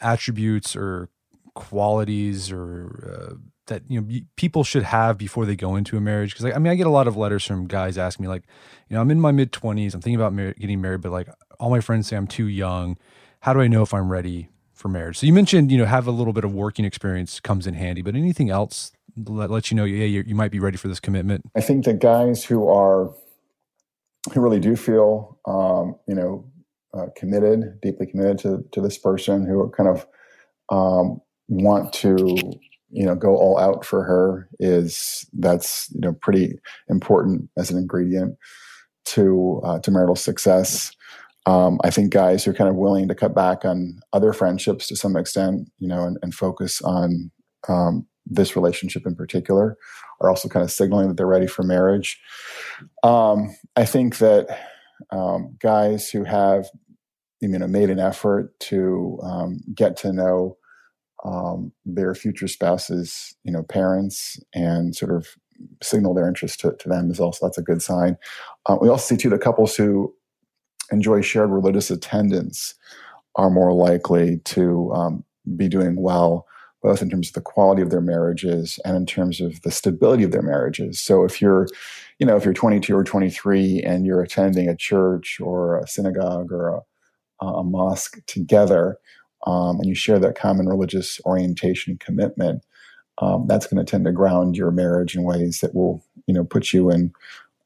[0.00, 1.08] attributes or
[1.54, 3.34] qualities or uh,
[3.68, 6.32] that you know people should have before they go into a marriage?
[6.32, 8.44] Because I mean, I get a lot of letters from guys asking me like,
[8.88, 11.28] you know, I'm in my mid 20s, I'm thinking about mar- getting married, but like
[11.58, 12.98] all my friends say I'm too young.
[13.40, 15.18] How do I know if I'm ready for marriage?
[15.18, 18.02] So you mentioned you know have a little bit of working experience comes in handy,
[18.02, 18.92] but anything else
[19.24, 21.44] let, let you know, yeah, you might be ready for this commitment?
[21.56, 23.14] I think the guys who are
[24.32, 26.44] who really do feel, um, you know,
[26.92, 30.06] uh, committed, deeply committed to to this person, who kind of
[30.70, 32.16] um, want to,
[32.90, 36.58] you know, go all out for her, is that's you know pretty
[36.88, 38.36] important as an ingredient
[39.06, 40.92] to uh, to marital success.
[41.46, 44.88] Um, I think guys who are kind of willing to cut back on other friendships
[44.88, 47.30] to some extent, you know, and, and focus on
[47.68, 49.76] um, this relationship in particular
[50.20, 52.20] are also kind of signaling that they're ready for marriage.
[53.02, 54.58] Um, I think that
[55.10, 56.66] um, guys who have
[57.40, 60.56] you know made an effort to um, get to know
[61.24, 65.28] um, their future spouses, you know, parents, and sort of
[65.82, 68.16] signal their interest to, to them is also that's a good sign.
[68.66, 70.14] Uh, we also see too the couples who
[70.90, 72.74] enjoy shared religious attendance
[73.36, 75.24] are more likely to um,
[75.56, 76.46] be doing well
[76.86, 80.22] both in terms of the quality of their marriages and in terms of the stability
[80.22, 81.00] of their marriages.
[81.00, 81.66] So if you're,
[82.20, 86.52] you know, if you're 22 or 23 and you're attending a church or a synagogue
[86.52, 86.80] or
[87.40, 88.98] a, a mosque together,
[89.48, 92.62] um, and you share that common religious orientation commitment,
[93.18, 96.44] um, that's going to tend to ground your marriage in ways that will, you know,
[96.44, 97.12] put you in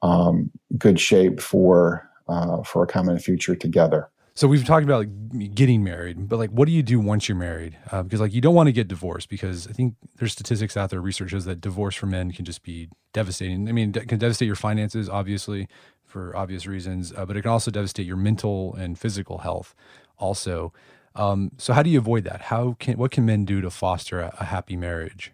[0.00, 4.09] um, good shape for uh, for a common future together.
[4.35, 7.37] So we've talked about like getting married, but like, what do you do once you're
[7.37, 7.77] married?
[7.90, 10.90] Uh, because like you don't want to get divorced because I think there's statistics out
[10.90, 13.69] there, research shows that divorce for men can just be devastating.
[13.69, 15.69] I mean, can devastate your finances, obviously,
[16.05, 19.75] for obvious reasons, uh, but it can also devastate your mental and physical health,
[20.16, 20.73] also.
[21.16, 22.43] Um, so how do you avoid that?
[22.43, 25.33] How can what can men do to foster a, a happy marriage?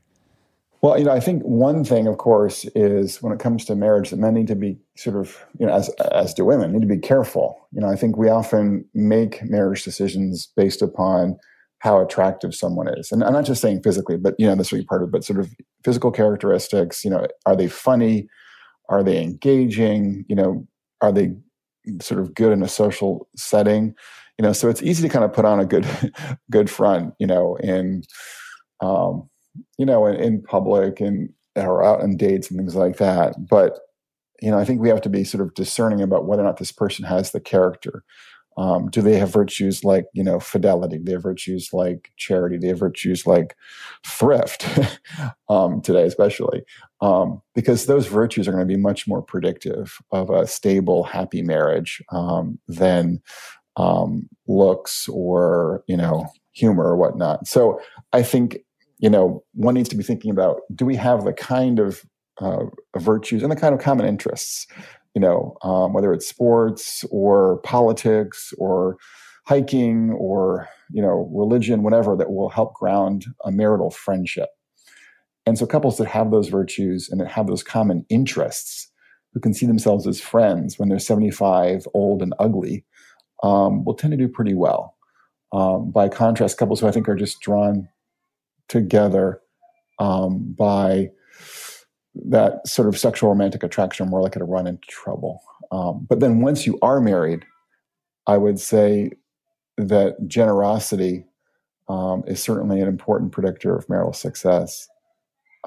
[0.82, 4.10] Well, you know, I think one thing, of course, is when it comes to marriage,
[4.10, 6.86] that men need to be sort of, you know, as as do women, need to
[6.86, 7.66] be careful.
[7.72, 11.38] You know, I think we often make marriage decisions based upon
[11.78, 14.84] how attractive someone is, and I'm not just saying physically, but you know, that's really
[14.84, 15.12] part of it.
[15.12, 15.50] But sort of
[15.82, 17.04] physical characteristics.
[17.04, 18.28] You know, are they funny?
[18.88, 20.24] Are they engaging?
[20.28, 20.66] You know,
[21.00, 21.34] are they
[22.00, 23.94] sort of good in a social setting?
[24.38, 25.86] You know, so it's easy to kind of put on a good
[26.50, 27.14] good front.
[27.18, 28.02] You know, in
[28.80, 29.28] um,
[29.78, 33.34] you know, in, in public and or out on dates and things like that.
[33.48, 33.78] But
[34.42, 36.58] you know, I think we have to be sort of discerning about whether or not
[36.58, 38.04] this person has the character.
[38.58, 40.98] Um, do they have virtues like you know fidelity?
[40.98, 42.56] Do they have virtues like charity?
[42.56, 43.54] Do they have virtues like
[44.06, 44.66] thrift
[45.48, 46.62] um, today, especially
[47.00, 51.42] um, because those virtues are going to be much more predictive of a stable, happy
[51.42, 53.20] marriage um, than
[53.76, 57.46] um, looks or you know humor or whatnot.
[57.46, 57.80] So
[58.12, 58.58] I think
[58.98, 62.02] you know, one needs to be thinking about do we have the kind of
[62.40, 62.64] uh,
[62.98, 64.66] virtues and the kind of common interests,
[65.14, 68.96] you know, um, whether it's sports or politics or
[69.46, 74.48] hiking or you know religion whatever that will help ground a marital friendship.
[75.46, 78.90] And so couples that have those virtues and that have those common interests
[79.32, 82.84] who can see themselves as friends when they're 75 old and ugly
[83.42, 84.96] um, will tend to do pretty well
[85.52, 87.86] um, by contrast couples who i think are just drawn
[88.68, 89.40] together
[89.98, 91.10] um, by
[92.14, 96.20] that sort of sexual romantic attraction are more likely to run into trouble um, but
[96.20, 97.44] then once you are married
[98.26, 99.10] i would say
[99.76, 101.26] that generosity
[101.88, 104.88] um, is certainly an important predictor of marital success.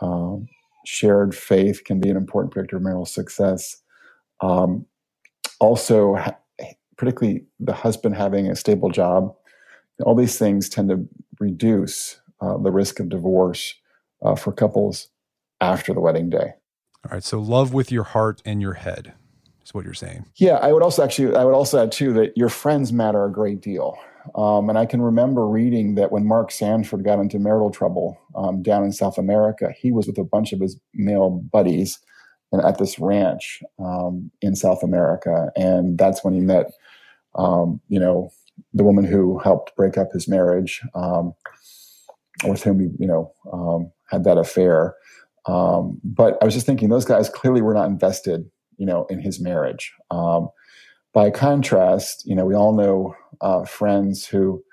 [0.01, 0.47] Um,
[0.85, 3.81] shared faith can be an important predictor of marital success.
[4.41, 4.85] Um,
[5.59, 6.37] also, ha-
[6.97, 9.33] particularly the husband having a stable job,
[10.03, 11.07] all these things tend to
[11.39, 13.75] reduce uh, the risk of divorce
[14.23, 15.09] uh, for couples
[15.61, 16.53] after the wedding day.
[17.05, 17.23] All right.
[17.23, 19.13] So, love with your heart and your head
[19.63, 20.25] is what you're saying.
[20.35, 23.31] Yeah, I would also actually I would also add too that your friends matter a
[23.31, 23.97] great deal.
[24.35, 28.61] Um, and I can remember reading that when Mark Sanford got into marital trouble um,
[28.61, 31.99] down in South America, he was with a bunch of his male buddies
[32.51, 36.71] and at this ranch um, in South America, and that's when he met,
[37.35, 38.31] um, you know,
[38.73, 41.33] the woman who helped break up his marriage, um,
[42.45, 44.95] with whom he, you know, um, had that affair.
[45.45, 49.39] but I was just thinking, those guys clearly were not invested you know, in his
[49.39, 49.93] marriage.
[50.09, 50.49] Um,
[51.13, 54.63] by contrast, you know, we all know uh, friends who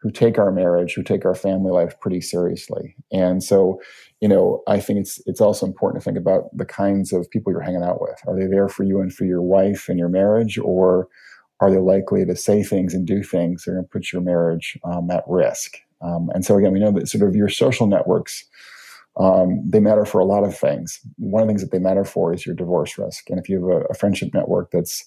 [0.00, 3.80] who take our marriage, who take our family life pretty seriously, and so,
[4.20, 7.52] you know, I think it's it's also important to think about the kinds of people
[7.52, 8.16] you're hanging out with.
[8.28, 11.08] Are they there for you and for your wife and your marriage, or
[11.60, 14.22] are they likely to say things and do things that are going to put your
[14.22, 15.78] marriage um, at risk?
[16.00, 18.44] Um, and so, again, we know that sort of your social networks
[19.18, 21.00] um, they matter for a lot of things.
[21.16, 23.28] One of the things that they matter for is your divorce risk.
[23.30, 25.04] And if you have a, a friendship network that's,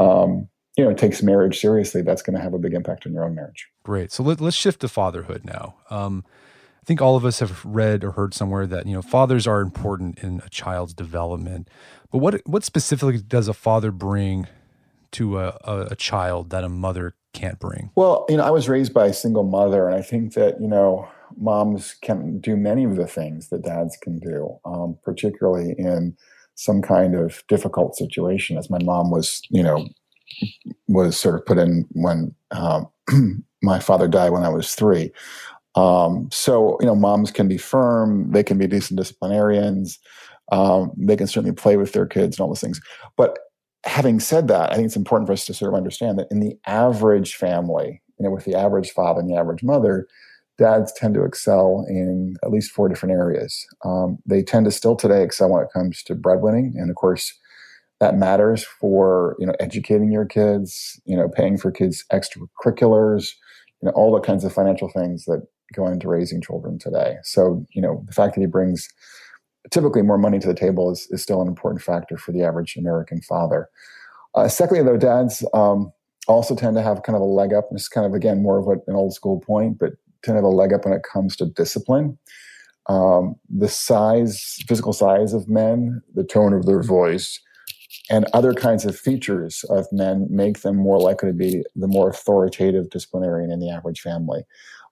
[0.00, 3.24] um, you know, takes marriage seriously, that's going to have a big impact on your
[3.24, 3.68] own marriage.
[3.84, 4.10] Great.
[4.10, 5.76] So let, us shift to fatherhood now.
[5.88, 6.24] Um,
[6.82, 9.60] I think all of us have read or heard somewhere that you know fathers are
[9.60, 11.68] important in a child's development.
[12.10, 14.46] But what what specifically does a father bring
[15.12, 17.90] to a, a, a child that a mother can't bring?
[17.94, 20.68] Well, you know, I was raised by a single mother, and I think that you
[20.68, 26.16] know moms can do many of the things that dads can do, um, particularly in
[26.54, 29.86] some kind of difficult situation, as my mom was, you know,
[30.88, 32.88] was sort of put in when um,
[33.62, 35.12] my father died when I was three.
[35.74, 39.98] Um, so, you know, moms can be firm, they can be decent disciplinarians,
[40.50, 42.80] um, they can certainly play with their kids and all those things.
[43.16, 43.38] But
[43.88, 46.40] having said that, I think it's important for us to sort of understand that in
[46.40, 50.06] the average family, you know, with the average father and the average mother,
[50.58, 53.66] dads tend to excel in at least four different areas.
[53.84, 57.32] Um, they tend to still today excel when it comes to breadwinning, and of course,
[58.00, 63.30] that matters for you know educating your kids, you know, paying for kids' extracurriculars,
[63.82, 67.16] you know, all the kinds of financial things that go into raising children today.
[67.22, 68.88] So, you know, the fact that he brings
[69.70, 72.76] typically more money to the table is, is still an important factor for the average
[72.76, 73.68] American father.
[74.34, 75.92] Uh, secondly, though, dads um,
[76.26, 77.68] also tend to have kind of a leg up.
[77.72, 79.92] Is kind of again more of an old school point, but
[80.22, 82.18] tend to have a leg up when it comes to discipline.
[82.86, 87.38] Um, the size, physical size of men, the tone of their voice,
[88.10, 92.08] and other kinds of features of men make them more likely to be the more
[92.08, 94.42] authoritative disciplinarian in the average family.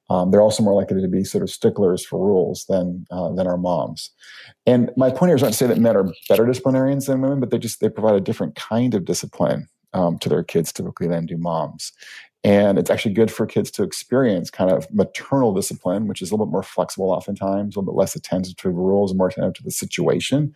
[0.08, 3.46] Um, they're also more likely to be sort of sticklers for rules than uh, than
[3.46, 4.10] our moms.
[4.64, 7.40] And my point here is not to say that men are better disciplinarians than women,
[7.40, 11.08] but they just they provide a different kind of discipline um, to their kids typically
[11.08, 11.92] than do moms.
[12.44, 16.34] And it's actually good for kids to experience kind of maternal discipline, which is a
[16.34, 19.54] little bit more flexible oftentimes, a little bit less attentive to the rules more attentive
[19.54, 20.54] to the situation.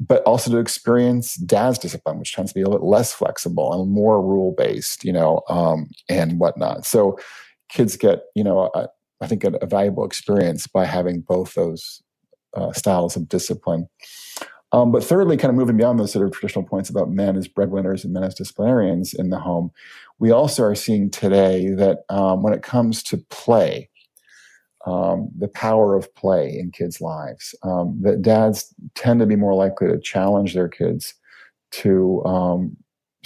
[0.00, 3.72] But also to experience dad's discipline, which tends to be a little bit less flexible
[3.72, 6.84] and more rule based, you know, um, and whatnot.
[6.84, 7.18] So
[7.68, 8.70] kids get, you know,
[9.20, 12.02] I think a, a, valuable experience by having both those
[12.54, 13.88] uh, styles of discipline.
[14.72, 17.48] Um, but thirdly, kind of moving beyond those sort of traditional points about men as
[17.48, 19.70] breadwinners and men as disciplinarians in the home,
[20.18, 23.88] we also are seeing today that um, when it comes to play,
[24.86, 29.54] um, the power of play in kids' lives, um, that dads tend to be more
[29.54, 31.14] likely to challenge their kids
[31.70, 32.76] to um,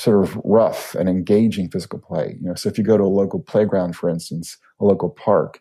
[0.03, 2.37] sort of rough and engaging physical play.
[2.41, 5.61] You know, so if you go to a local playground, for instance, a local park,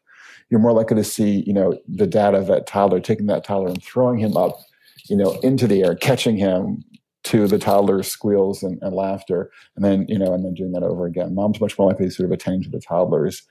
[0.49, 3.69] you're more likely to see, you know, the dad of that toddler taking that toddler
[3.69, 4.57] and throwing him up,
[5.07, 6.83] you know, into the air, catching him,
[7.23, 10.81] to the toddler's squeals and, and, laughter, and then you know, and then doing that
[10.81, 11.35] over again.
[11.35, 13.43] Mom's much more likely to sort of attend to the toddler's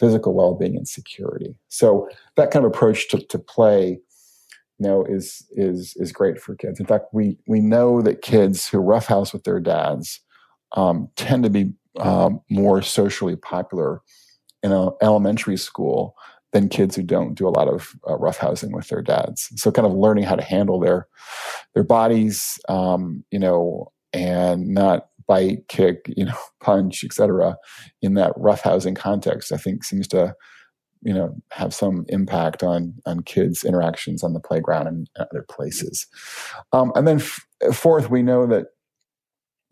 [0.00, 1.54] physical well-being and security.
[1.68, 4.00] So that kind of approach to, to play,
[4.78, 6.80] you know, is is is great for kids.
[6.80, 10.18] In fact, we we know that kids who roughhouse with their dads
[10.74, 14.00] um, tend to be um, more socially popular
[14.62, 16.14] in a elementary school
[16.52, 19.50] than kids who don't do a lot of uh, roughhousing with their dads.
[19.56, 21.08] So kind of learning how to handle their
[21.74, 27.56] their bodies, um, you know, and not bite, kick, you know, punch, etc.
[28.02, 30.34] in that roughhousing context, I think seems to
[31.04, 36.06] you know have some impact on on kids interactions on the playground and other places
[36.72, 37.44] um, and then f-
[37.74, 38.66] fourth we know that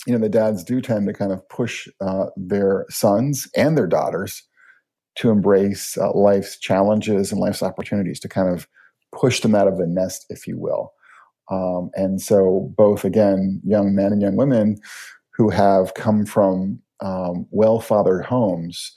[0.07, 3.87] you know the dads do tend to kind of push uh, their sons and their
[3.87, 4.43] daughters
[5.17, 8.67] to embrace uh, life's challenges and life's opportunities to kind of
[9.13, 10.93] push them out of the nest if you will
[11.51, 14.77] um, and so both again young men and young women
[15.31, 18.93] who have come from um, well-fathered homes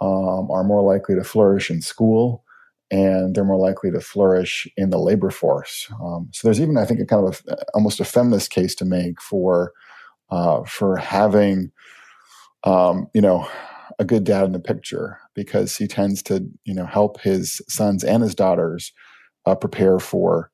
[0.00, 2.44] um, are more likely to flourish in school
[2.90, 5.88] and they're more likely to flourish in the labor force.
[6.02, 8.84] Um, so there's even, I think, a kind of a, almost a feminist case to
[8.84, 9.72] make for
[10.30, 11.70] uh, for having,
[12.64, 13.48] um, you know,
[13.98, 18.02] a good dad in the picture because he tends to, you know, help his sons
[18.02, 18.92] and his daughters
[19.46, 20.50] uh, prepare for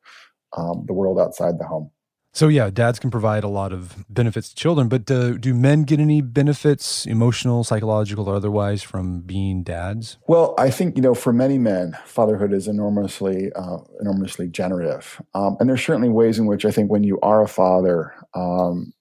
[0.56, 1.90] um, the world outside the home.
[2.36, 5.84] So yeah, dads can provide a lot of benefits to children, but do, do men
[5.84, 10.18] get any benefits, emotional, psychological, or otherwise, from being dads?
[10.28, 15.56] Well, I think you know, for many men, fatherhood is enormously, uh, enormously generative, um,
[15.60, 18.92] and there's certainly ways in which I think when you are a father, um,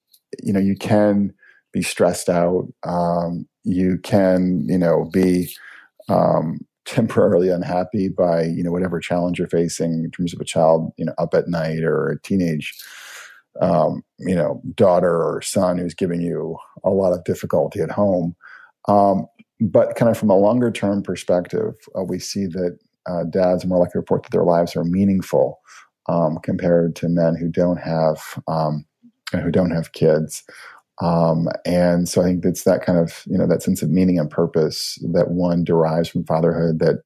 [0.43, 1.33] you know, you can
[1.71, 5.53] be stressed out, um, you can, you know, be
[6.09, 10.91] um, temporarily unhappy by you know whatever challenge you're facing in terms of a child,
[10.97, 12.73] you know, up at night or a teenage
[13.61, 18.35] um, you know, daughter or son who's giving you a lot of difficulty at home.
[18.87, 19.27] Um,
[19.61, 22.77] but kind of from a longer term perspective, uh, we see that
[23.07, 25.59] uh, dads are more likely to report that their lives are meaningful
[26.07, 28.85] um, compared to men who don't have um,
[29.41, 30.43] who don't have kids.
[31.01, 34.17] Um, and so I think it's that kind of you know that sense of meaning
[34.17, 37.03] and purpose that one derives from fatherhood that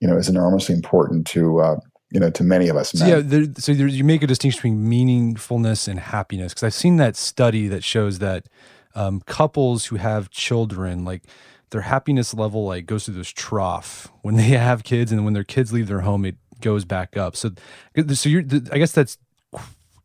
[0.00, 1.76] you know is enormously important to uh,
[2.10, 2.90] you know, to many of us.
[2.90, 6.74] So, yeah, there, so there, you make a distinction between meaningfulness and happiness because I've
[6.74, 8.48] seen that study that shows that
[8.94, 11.22] um, couples who have children, like
[11.70, 15.34] their happiness level, like goes through this trough when they have kids, and then when
[15.34, 17.36] their kids leave their home, it goes back up.
[17.36, 17.52] So,
[18.12, 19.16] so you're, I guess that's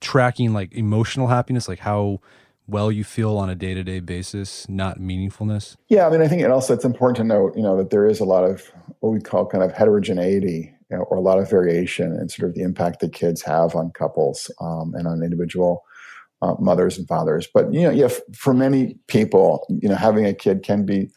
[0.02, 2.20] tracking like emotional happiness, like how
[2.68, 6.50] well you feel on a day-to-day basis not meaningfulness yeah i mean i think it
[6.50, 8.72] also it's important to note you know that there is a lot of
[9.02, 12.50] what we call kind of heterogeneity you know, or a lot of variation in sort
[12.50, 15.84] of the impact that kids have on couples um, and on individual
[16.42, 17.48] uh, mothers and fathers.
[17.54, 21.10] But you know, yeah, f- for many people, you know, having a kid can be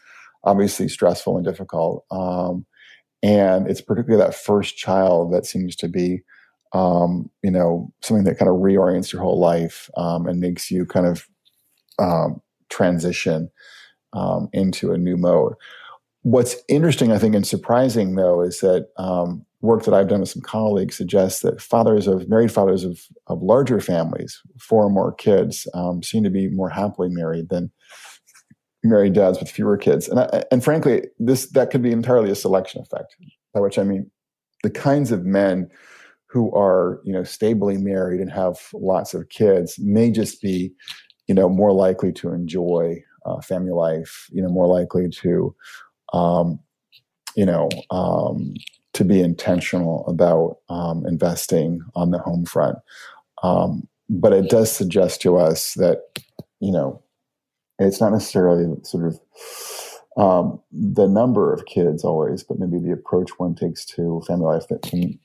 [0.43, 2.05] obviously stressful and difficult.
[2.09, 2.65] Um,
[3.21, 6.21] and it's particularly that first child that seems to be,
[6.73, 10.85] um, you know, something that kind of reorients your whole life um, and makes you
[10.85, 11.27] kind of
[11.97, 13.49] um, transition
[14.13, 15.53] um, into a new mode.
[16.21, 20.29] What's interesting, I think, and surprising though, is that um, work that I've done with
[20.29, 25.13] some colleagues suggests that fathers of married fathers of, of larger families, four or more
[25.13, 27.71] kids, um, seem to be more happily married than
[28.83, 30.07] married dads with fewer kids.
[30.07, 33.15] And I, and frankly, this that could be entirely a selection effect.
[33.53, 34.11] By which I mean
[34.63, 35.69] the kinds of men
[36.29, 40.71] who are you know stably married and have lots of kids may just be
[41.27, 44.27] you know more likely to enjoy uh, family life.
[44.31, 45.55] You know more likely to
[46.13, 46.59] um,
[47.35, 48.53] you know um,
[48.93, 52.77] to be intentional about um, investing on the home front.
[53.43, 56.01] Um, but it does suggest to us that,
[56.59, 57.01] you know,
[57.77, 59.19] it's not necessarily sort of
[60.17, 64.67] um, the number of kids always, but maybe the approach one takes to family life
[64.67, 65.17] that can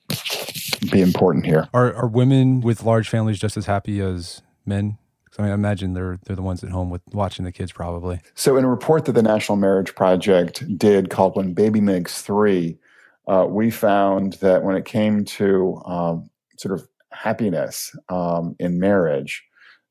[0.90, 1.68] be important here.
[1.74, 4.98] Are, are women with large families just as happy as men?
[5.38, 8.20] I mean, I imagine they're they're the ones at home with watching the kids, probably.
[8.34, 12.78] So, in a report that the National Marriage Project did called "When Baby Makes Three,
[13.26, 19.42] uh, we found that when it came to um, sort of happiness um, in marriage,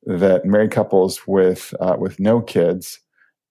[0.05, 2.99] that married couples with uh, with no kids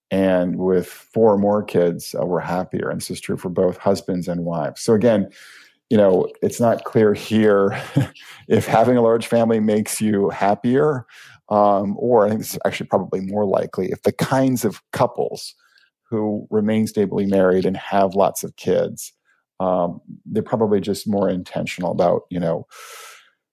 [0.09, 3.77] and with four or more kids uh, were happier, and this is true for both
[3.77, 4.81] husbands and wives.
[4.81, 5.29] So again,
[5.93, 7.79] you know, it's not clear here
[8.47, 11.05] if having a large family makes you happier,
[11.49, 15.53] um, or I think is actually probably more likely if the kinds of couples
[16.09, 19.13] who remain stably married and have lots of kids
[19.59, 22.65] um, they're probably just more intentional about you know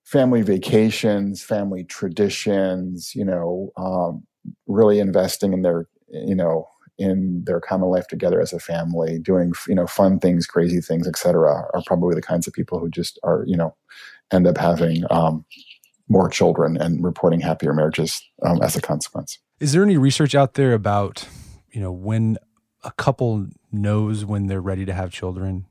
[0.07, 4.27] family vacations family traditions you know um,
[4.67, 6.67] really investing in their you know
[7.01, 11.09] in their common life together as a family doing you know fun things crazy things
[11.09, 11.41] etc
[11.75, 13.75] are probably the kinds of people who just are you know
[14.33, 15.45] end up having um,
[16.09, 20.55] more children and reporting happier marriages um, as a consequence is there any research out
[20.55, 21.27] there about
[21.73, 22.37] you know, when
[22.83, 25.67] a couple knows when they're ready to have children?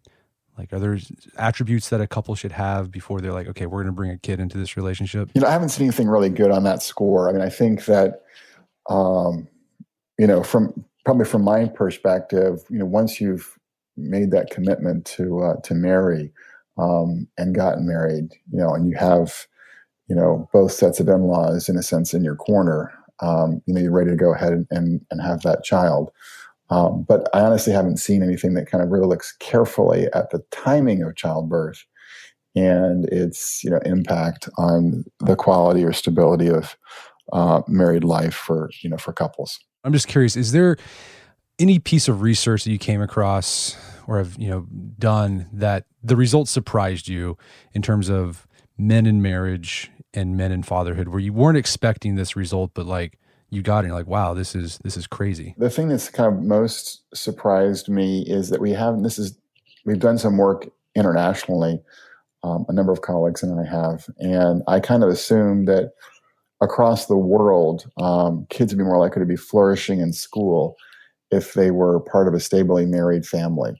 [0.57, 0.97] Like, are there
[1.37, 4.17] attributes that a couple should have before they're like, okay, we're going to bring a
[4.17, 5.29] kid into this relationship?
[5.33, 7.29] You know, I haven't seen anything really good on that score.
[7.29, 8.23] I mean, I think that,
[8.89, 9.47] um,
[10.17, 13.57] you know, from probably from my perspective, you know, once you've
[13.97, 16.31] made that commitment to uh, to marry
[16.77, 19.47] um, and gotten married, you know, and you have,
[20.07, 23.81] you know, both sets of in-laws in a sense in your corner, um, you know,
[23.81, 26.11] you're ready to go ahead and and, and have that child.
[26.69, 30.43] Um, but I honestly haven't seen anything that kind of really looks carefully at the
[30.51, 31.85] timing of childbirth
[32.55, 36.77] and its you know impact on the quality or stability of
[37.33, 39.59] uh, married life for you know for couples.
[39.83, 40.77] I'm just curious: is there
[41.57, 43.75] any piece of research that you came across
[44.07, 44.65] or have you know
[44.97, 47.37] done that the results surprised you
[47.73, 52.35] in terms of men in marriage and men in fatherhood, where you weren't expecting this
[52.35, 53.19] result, but like
[53.49, 56.09] you got it and you're like wow this is this is crazy the thing that's
[56.09, 59.37] kind of most surprised me is that we have this is
[59.85, 61.79] we've done some work internationally
[62.43, 65.93] um, a number of colleagues and i have and i kind of assumed that
[66.61, 70.75] across the world um, kids would be more likely to be flourishing in school
[71.31, 73.79] if they were part of a stably married family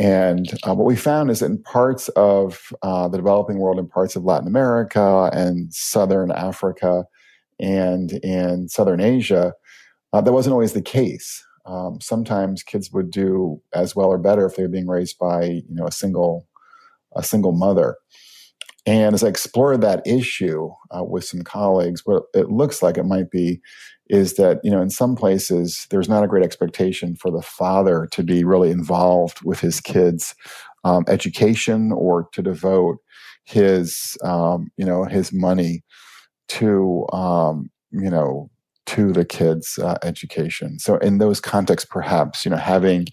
[0.00, 3.86] and uh, what we found is that in parts of uh, the developing world, in
[3.86, 7.04] parts of Latin America and Southern Africa,
[7.58, 9.52] and in Southern Asia,
[10.14, 11.44] uh, that wasn't always the case.
[11.66, 15.44] Um, sometimes kids would do as well or better if they were being raised by
[15.44, 16.48] you know a single
[17.14, 17.96] a single mother.
[18.86, 23.04] And as I explored that issue uh, with some colleagues, what it looks like it
[23.04, 23.60] might be
[24.08, 28.08] is that you know in some places there's not a great expectation for the father
[28.10, 30.34] to be really involved with his kids'
[30.84, 32.98] um, education or to devote
[33.44, 35.82] his um, you know his money
[36.48, 38.50] to um, you know
[38.86, 40.78] to the kids' uh, education.
[40.78, 43.06] So in those contexts, perhaps you know having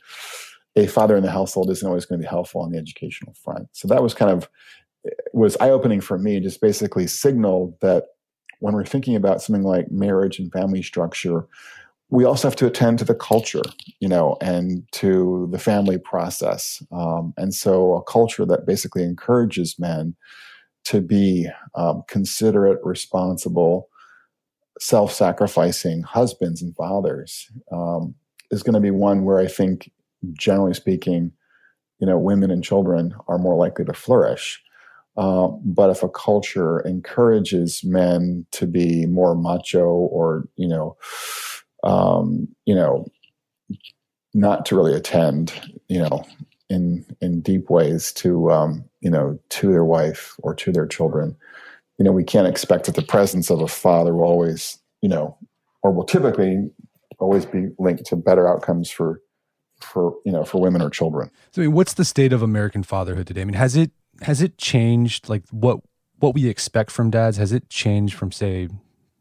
[0.76, 3.68] a father in the household isn't always going to be helpful on the educational front.
[3.74, 4.48] So that was kind of
[5.38, 6.40] was eye opening for me.
[6.40, 8.06] Just basically signaled that
[8.60, 11.48] when we're thinking about something like marriage and family structure,
[12.10, 13.62] we also have to attend to the culture,
[14.00, 16.82] you know, and to the family process.
[16.92, 20.16] Um, and so a culture that basically encourages men
[20.86, 23.90] to be um, considerate, responsible,
[24.80, 28.16] self sacrificing husbands and fathers um,
[28.52, 29.92] is going to be one where I think,
[30.34, 31.32] generally speaking,
[32.00, 34.62] you know, women and children are more likely to flourish.
[35.18, 40.96] Uh, but if a culture encourages men to be more macho or, you know,
[41.84, 43.06] um, you know,
[44.34, 45.52] not to really attend,
[45.88, 46.24] you know,
[46.70, 51.36] in in deep ways to um, you know to their wife or to their children.
[51.98, 55.38] You know, we can't expect that the presence of a father will always you know
[55.82, 56.70] or will typically
[57.20, 59.22] always be linked to better outcomes for
[59.80, 61.32] for you know for women or children.
[61.52, 63.42] So, I mean, what's the state of American fatherhood today?
[63.42, 63.92] I mean, has it
[64.22, 65.30] has it changed?
[65.30, 65.80] Like what
[66.20, 68.70] what we expect from dads has it changed from say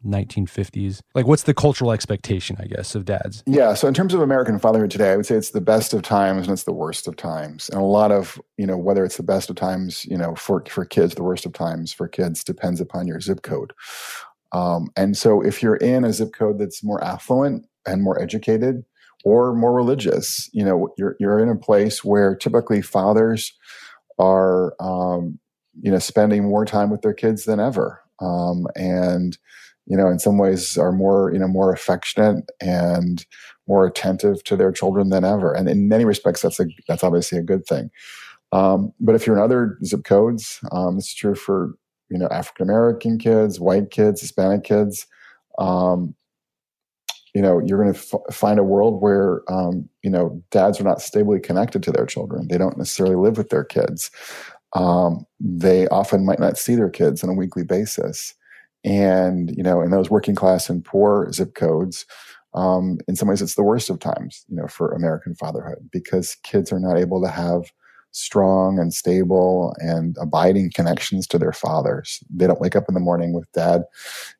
[0.06, 1.00] 1950s?
[1.14, 3.42] Like, what's the cultural expectation, I guess, of dads?
[3.46, 3.74] Yeah.
[3.74, 6.46] So, in terms of American fatherhood today, I would say it's the best of times
[6.46, 7.68] and it's the worst of times.
[7.68, 10.62] And a lot of, you know, whether it's the best of times, you know, for,
[10.68, 13.72] for kids, the worst of times for kids depends upon your zip code.
[14.52, 18.84] Um, and so, if you're in a zip code that's more affluent and more educated
[19.24, 23.52] or more religious, you know, you're, you're in a place where typically fathers
[24.18, 25.38] are, um,
[25.80, 28.00] you know, spending more time with their kids than ever.
[28.20, 29.36] Um, and,
[29.86, 33.24] you know, in some ways are more, you know, more affectionate and
[33.68, 35.52] more attentive to their children than ever.
[35.52, 37.90] And in many respects, that's a that's obviously a good thing.
[38.52, 41.74] Um, but if you're in other zip codes, um, this is true for
[42.08, 45.06] you know African American kids, white kids, Hispanic kids.
[45.58, 46.14] Um,
[47.36, 50.84] you know, you're going to f- find a world where um, you know dads are
[50.84, 52.48] not stably connected to their children.
[52.48, 54.10] They don't necessarily live with their kids.
[54.72, 58.34] Um, they often might not see their kids on a weekly basis.
[58.84, 62.06] And, you know, in those working class and poor zip codes,
[62.54, 66.36] um, in some ways it's the worst of times, you know, for American fatherhood because
[66.42, 67.70] kids are not able to have
[68.16, 72.20] strong and stable and abiding connections to their fathers.
[72.30, 73.84] They don't wake up in the morning with dad,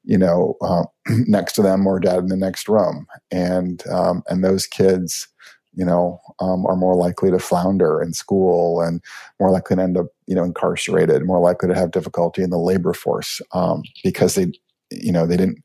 [0.02, 0.84] you know, uh,
[1.26, 3.06] next to them or dad in the next room.
[3.30, 5.28] And, um, and those kids,
[5.74, 9.02] you know, um, are more likely to flounder in school and
[9.38, 12.58] more likely to end up, you know, incarcerated, more likely to have difficulty in the
[12.58, 14.50] labor force um, because they,
[14.90, 15.62] you know, they didn't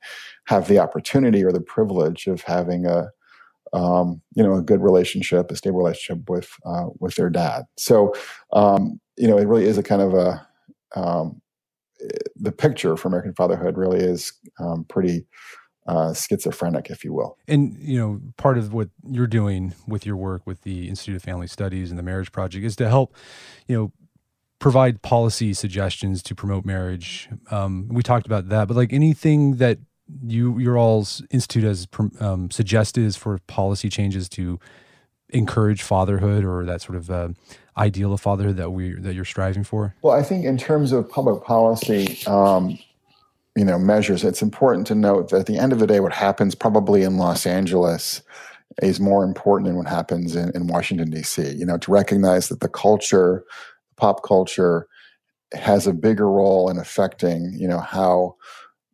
[0.48, 3.10] have the opportunity or the privilege of having a,
[3.74, 7.64] um, you know, a good relationship, a stable relationship with uh, with their dad.
[7.78, 8.14] So,
[8.54, 10.48] um, you know, it really is a kind of a
[10.96, 11.42] um,
[12.36, 15.26] the picture for American fatherhood really is um, pretty
[15.88, 17.38] uh, schizophrenic, if you will.
[17.48, 21.24] And you know, part of what you're doing with your work with the Institute of
[21.24, 23.16] Family Studies and the Marriage Project is to help,
[23.68, 23.92] you know,
[24.60, 27.30] provide policy suggestions to promote marriage.
[27.50, 29.80] Um, we talked about that, but like anything that
[30.26, 31.88] you your all's institute has
[32.20, 34.60] um, suggested is for policy changes to
[35.30, 37.30] encourage fatherhood or that sort of uh,
[37.78, 39.96] ideal of fatherhood that we that you're striving for?
[40.02, 42.78] Well, I think in terms of public policy, um,
[43.56, 46.14] you know, measures, it's important to note that at the end of the day, what
[46.14, 48.22] happens probably in Los Angeles
[48.82, 51.52] is more important than what happens in, in Washington D.C.
[51.52, 53.44] You know, to recognize that the culture,
[53.98, 54.88] pop culture,
[55.54, 58.36] has a bigger role in affecting, you know, how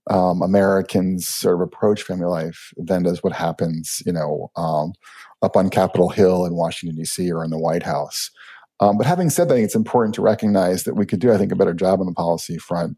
[0.09, 4.93] um, Americans sort of approach family life than does what happens, you know, um,
[5.41, 7.31] up on Capitol Hill in Washington D.C.
[7.31, 8.31] or in the White House.
[8.79, 11.51] Um, but having said that, it's important to recognize that we could do, I think,
[11.51, 12.97] a better job on the policy front.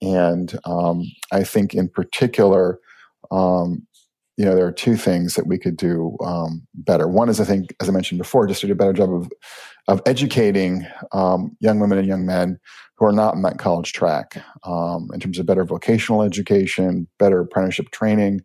[0.00, 2.80] And um, I think, in particular,
[3.30, 3.86] um,
[4.42, 7.06] you know, there are two things that we could do um, better.
[7.06, 9.30] One is, I think, as I mentioned before, just to do a better job of
[9.86, 12.58] of educating um, young women and young men
[12.96, 17.38] who are not in that college track um, in terms of better vocational education, better
[17.38, 18.40] apprenticeship training,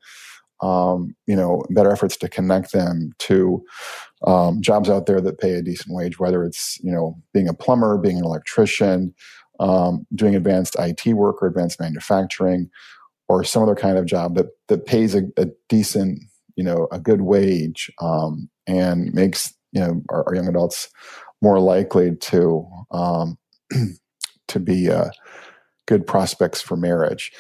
[0.61, 3.63] um, you know, better efforts to connect them to
[4.23, 7.55] um, jobs out there that pay a decent wage, whether it's you know being a
[7.55, 9.15] plumber, being an electrician,
[9.59, 12.69] um, doing advanced IT work or advanced manufacturing,
[13.29, 16.19] or some other kind of job that that pays a, a decent,
[16.55, 20.89] you know, a good wage um, and makes you know our, our, young adults
[21.41, 23.37] more likely to um,
[24.47, 25.09] to be uh,
[25.85, 27.31] good prospects for marriage.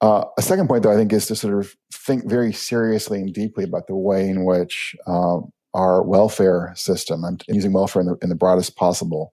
[0.00, 3.32] Uh, a second point, though, I think, is to sort of think very seriously and
[3.32, 5.38] deeply about the way in which uh,
[5.74, 9.32] our welfare system, I'm using welfare in the, in the broadest possible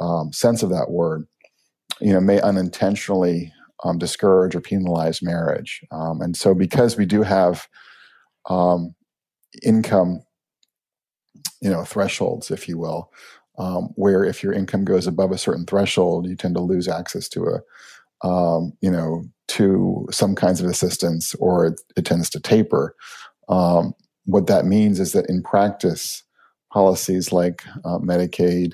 [0.00, 1.26] um, sense of that word,
[2.00, 3.52] you know, may unintentionally
[3.84, 5.82] um, discourage or penalize marriage.
[5.90, 7.68] Um, and so, because we do have
[8.48, 8.94] um,
[9.62, 10.22] income,
[11.60, 13.12] you know, thresholds, if you will,
[13.58, 17.28] um, where if your income goes above a certain threshold, you tend to lose access
[17.30, 17.60] to a
[18.24, 22.96] um, you know, to some kinds of assistance or it, it tends to taper.
[23.48, 23.92] Um,
[24.24, 26.24] what that means is that in practice,
[26.72, 28.72] policies like uh, Medicaid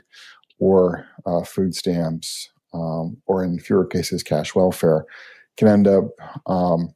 [0.59, 5.05] or uh, food stamps, um, or in fewer cases, cash welfare,
[5.57, 6.05] can end up,
[6.47, 6.95] um,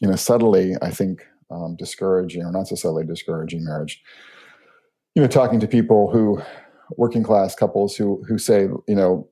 [0.00, 4.02] you know, subtly, I think, um, discouraging or not so subtly discouraging marriage.
[5.14, 6.42] You know, talking to people who,
[6.96, 9.28] working class couples who who say, you know,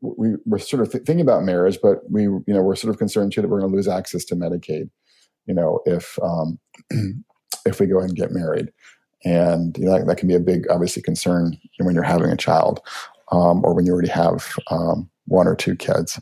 [0.00, 2.98] we, we're sort of th- thinking about marriage, but we, you know, we're sort of
[2.98, 4.90] concerned too that we're going to lose access to Medicaid,
[5.46, 6.58] you know, if um,
[7.66, 8.72] if we go ahead and get married,
[9.24, 12.36] and you know, that, that, can be a big, obviously, concern when you're having a
[12.36, 12.80] child,
[13.32, 16.20] um, or when you already have um, one or two kids.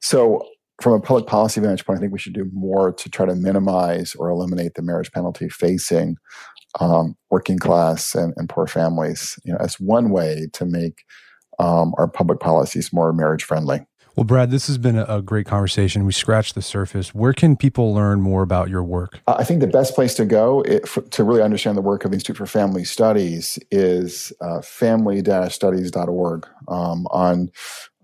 [0.00, 0.46] So,
[0.82, 3.34] from a public policy vantage point, I think we should do more to try to
[3.34, 6.16] minimize or eliminate the marriage penalty facing
[6.80, 9.38] um, working class and, and poor families.
[9.44, 11.04] You know, as one way to make
[11.58, 13.86] um, our public policies more marriage friendly.
[14.16, 16.06] Well, Brad, this has been a, great conversation.
[16.06, 17.14] We scratched the surface.
[17.14, 19.20] Where can people learn more about your work?
[19.26, 22.12] I think the best place to go it, for, to really understand the work of
[22.12, 27.50] the Institute for Family Studies is uh, family-studies.org um, on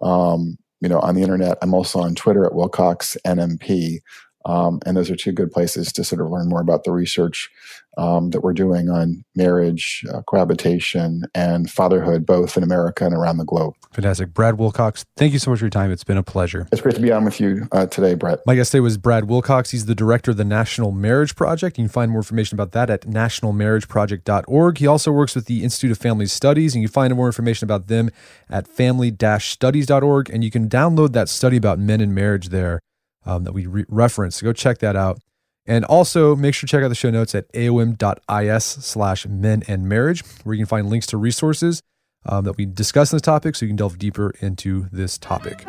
[0.02, 1.56] um, you know on the internet.
[1.62, 4.00] I'm also on Twitter at Wilcox NMP.
[4.44, 7.50] Um, and those are two good places to sort of learn more about the research
[7.98, 13.36] um, that we're doing on marriage, uh, cohabitation, and fatherhood, both in America and around
[13.36, 13.74] the globe.
[13.92, 14.32] Fantastic.
[14.32, 15.90] Brad Wilcox, thank you so much for your time.
[15.90, 16.66] It's been a pleasure.
[16.72, 18.40] It's great to be on with you uh, today, Brett.
[18.46, 19.70] My guest today was Brad Wilcox.
[19.70, 21.76] He's the director of the National Marriage Project.
[21.76, 24.78] You can find more information about that at nationalmarriageproject.org.
[24.78, 27.66] He also works with the Institute of Family Studies, and you can find more information
[27.66, 28.10] about them
[28.48, 30.30] at family-studies.org.
[30.30, 32.80] And you can download that study about men and marriage there
[33.24, 34.36] um, that we re- reference.
[34.36, 35.18] So go check that out.
[35.64, 39.88] And also make sure to check out the show notes at aom.is slash men and
[39.88, 41.82] marriage, where you can find links to resources
[42.26, 45.64] um, that we discuss in this topic so you can delve deeper into this topic.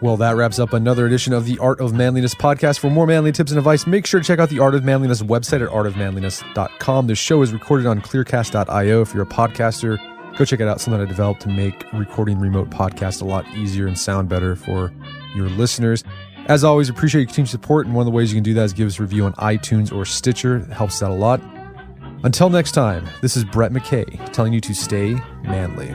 [0.00, 2.78] Well, that wraps up another edition of the Art of Manliness podcast.
[2.78, 5.22] For more manly tips and advice, make sure to check out the Art of Manliness
[5.22, 7.08] website at artofmanliness.com.
[7.08, 9.00] This show is recorded on clearcast.io.
[9.00, 9.98] If you're a podcaster,
[10.38, 10.80] go check it out.
[10.80, 14.92] Something I developed to make recording remote podcasts a lot easier and sound better for
[15.34, 16.04] your listeners.
[16.46, 17.86] As always, appreciate your continued support.
[17.86, 19.32] And one of the ways you can do that is give us a review on
[19.34, 20.58] iTunes or Stitcher.
[20.58, 21.40] It helps out a lot.
[22.22, 25.94] Until next time, this is Brett McKay telling you to stay manly.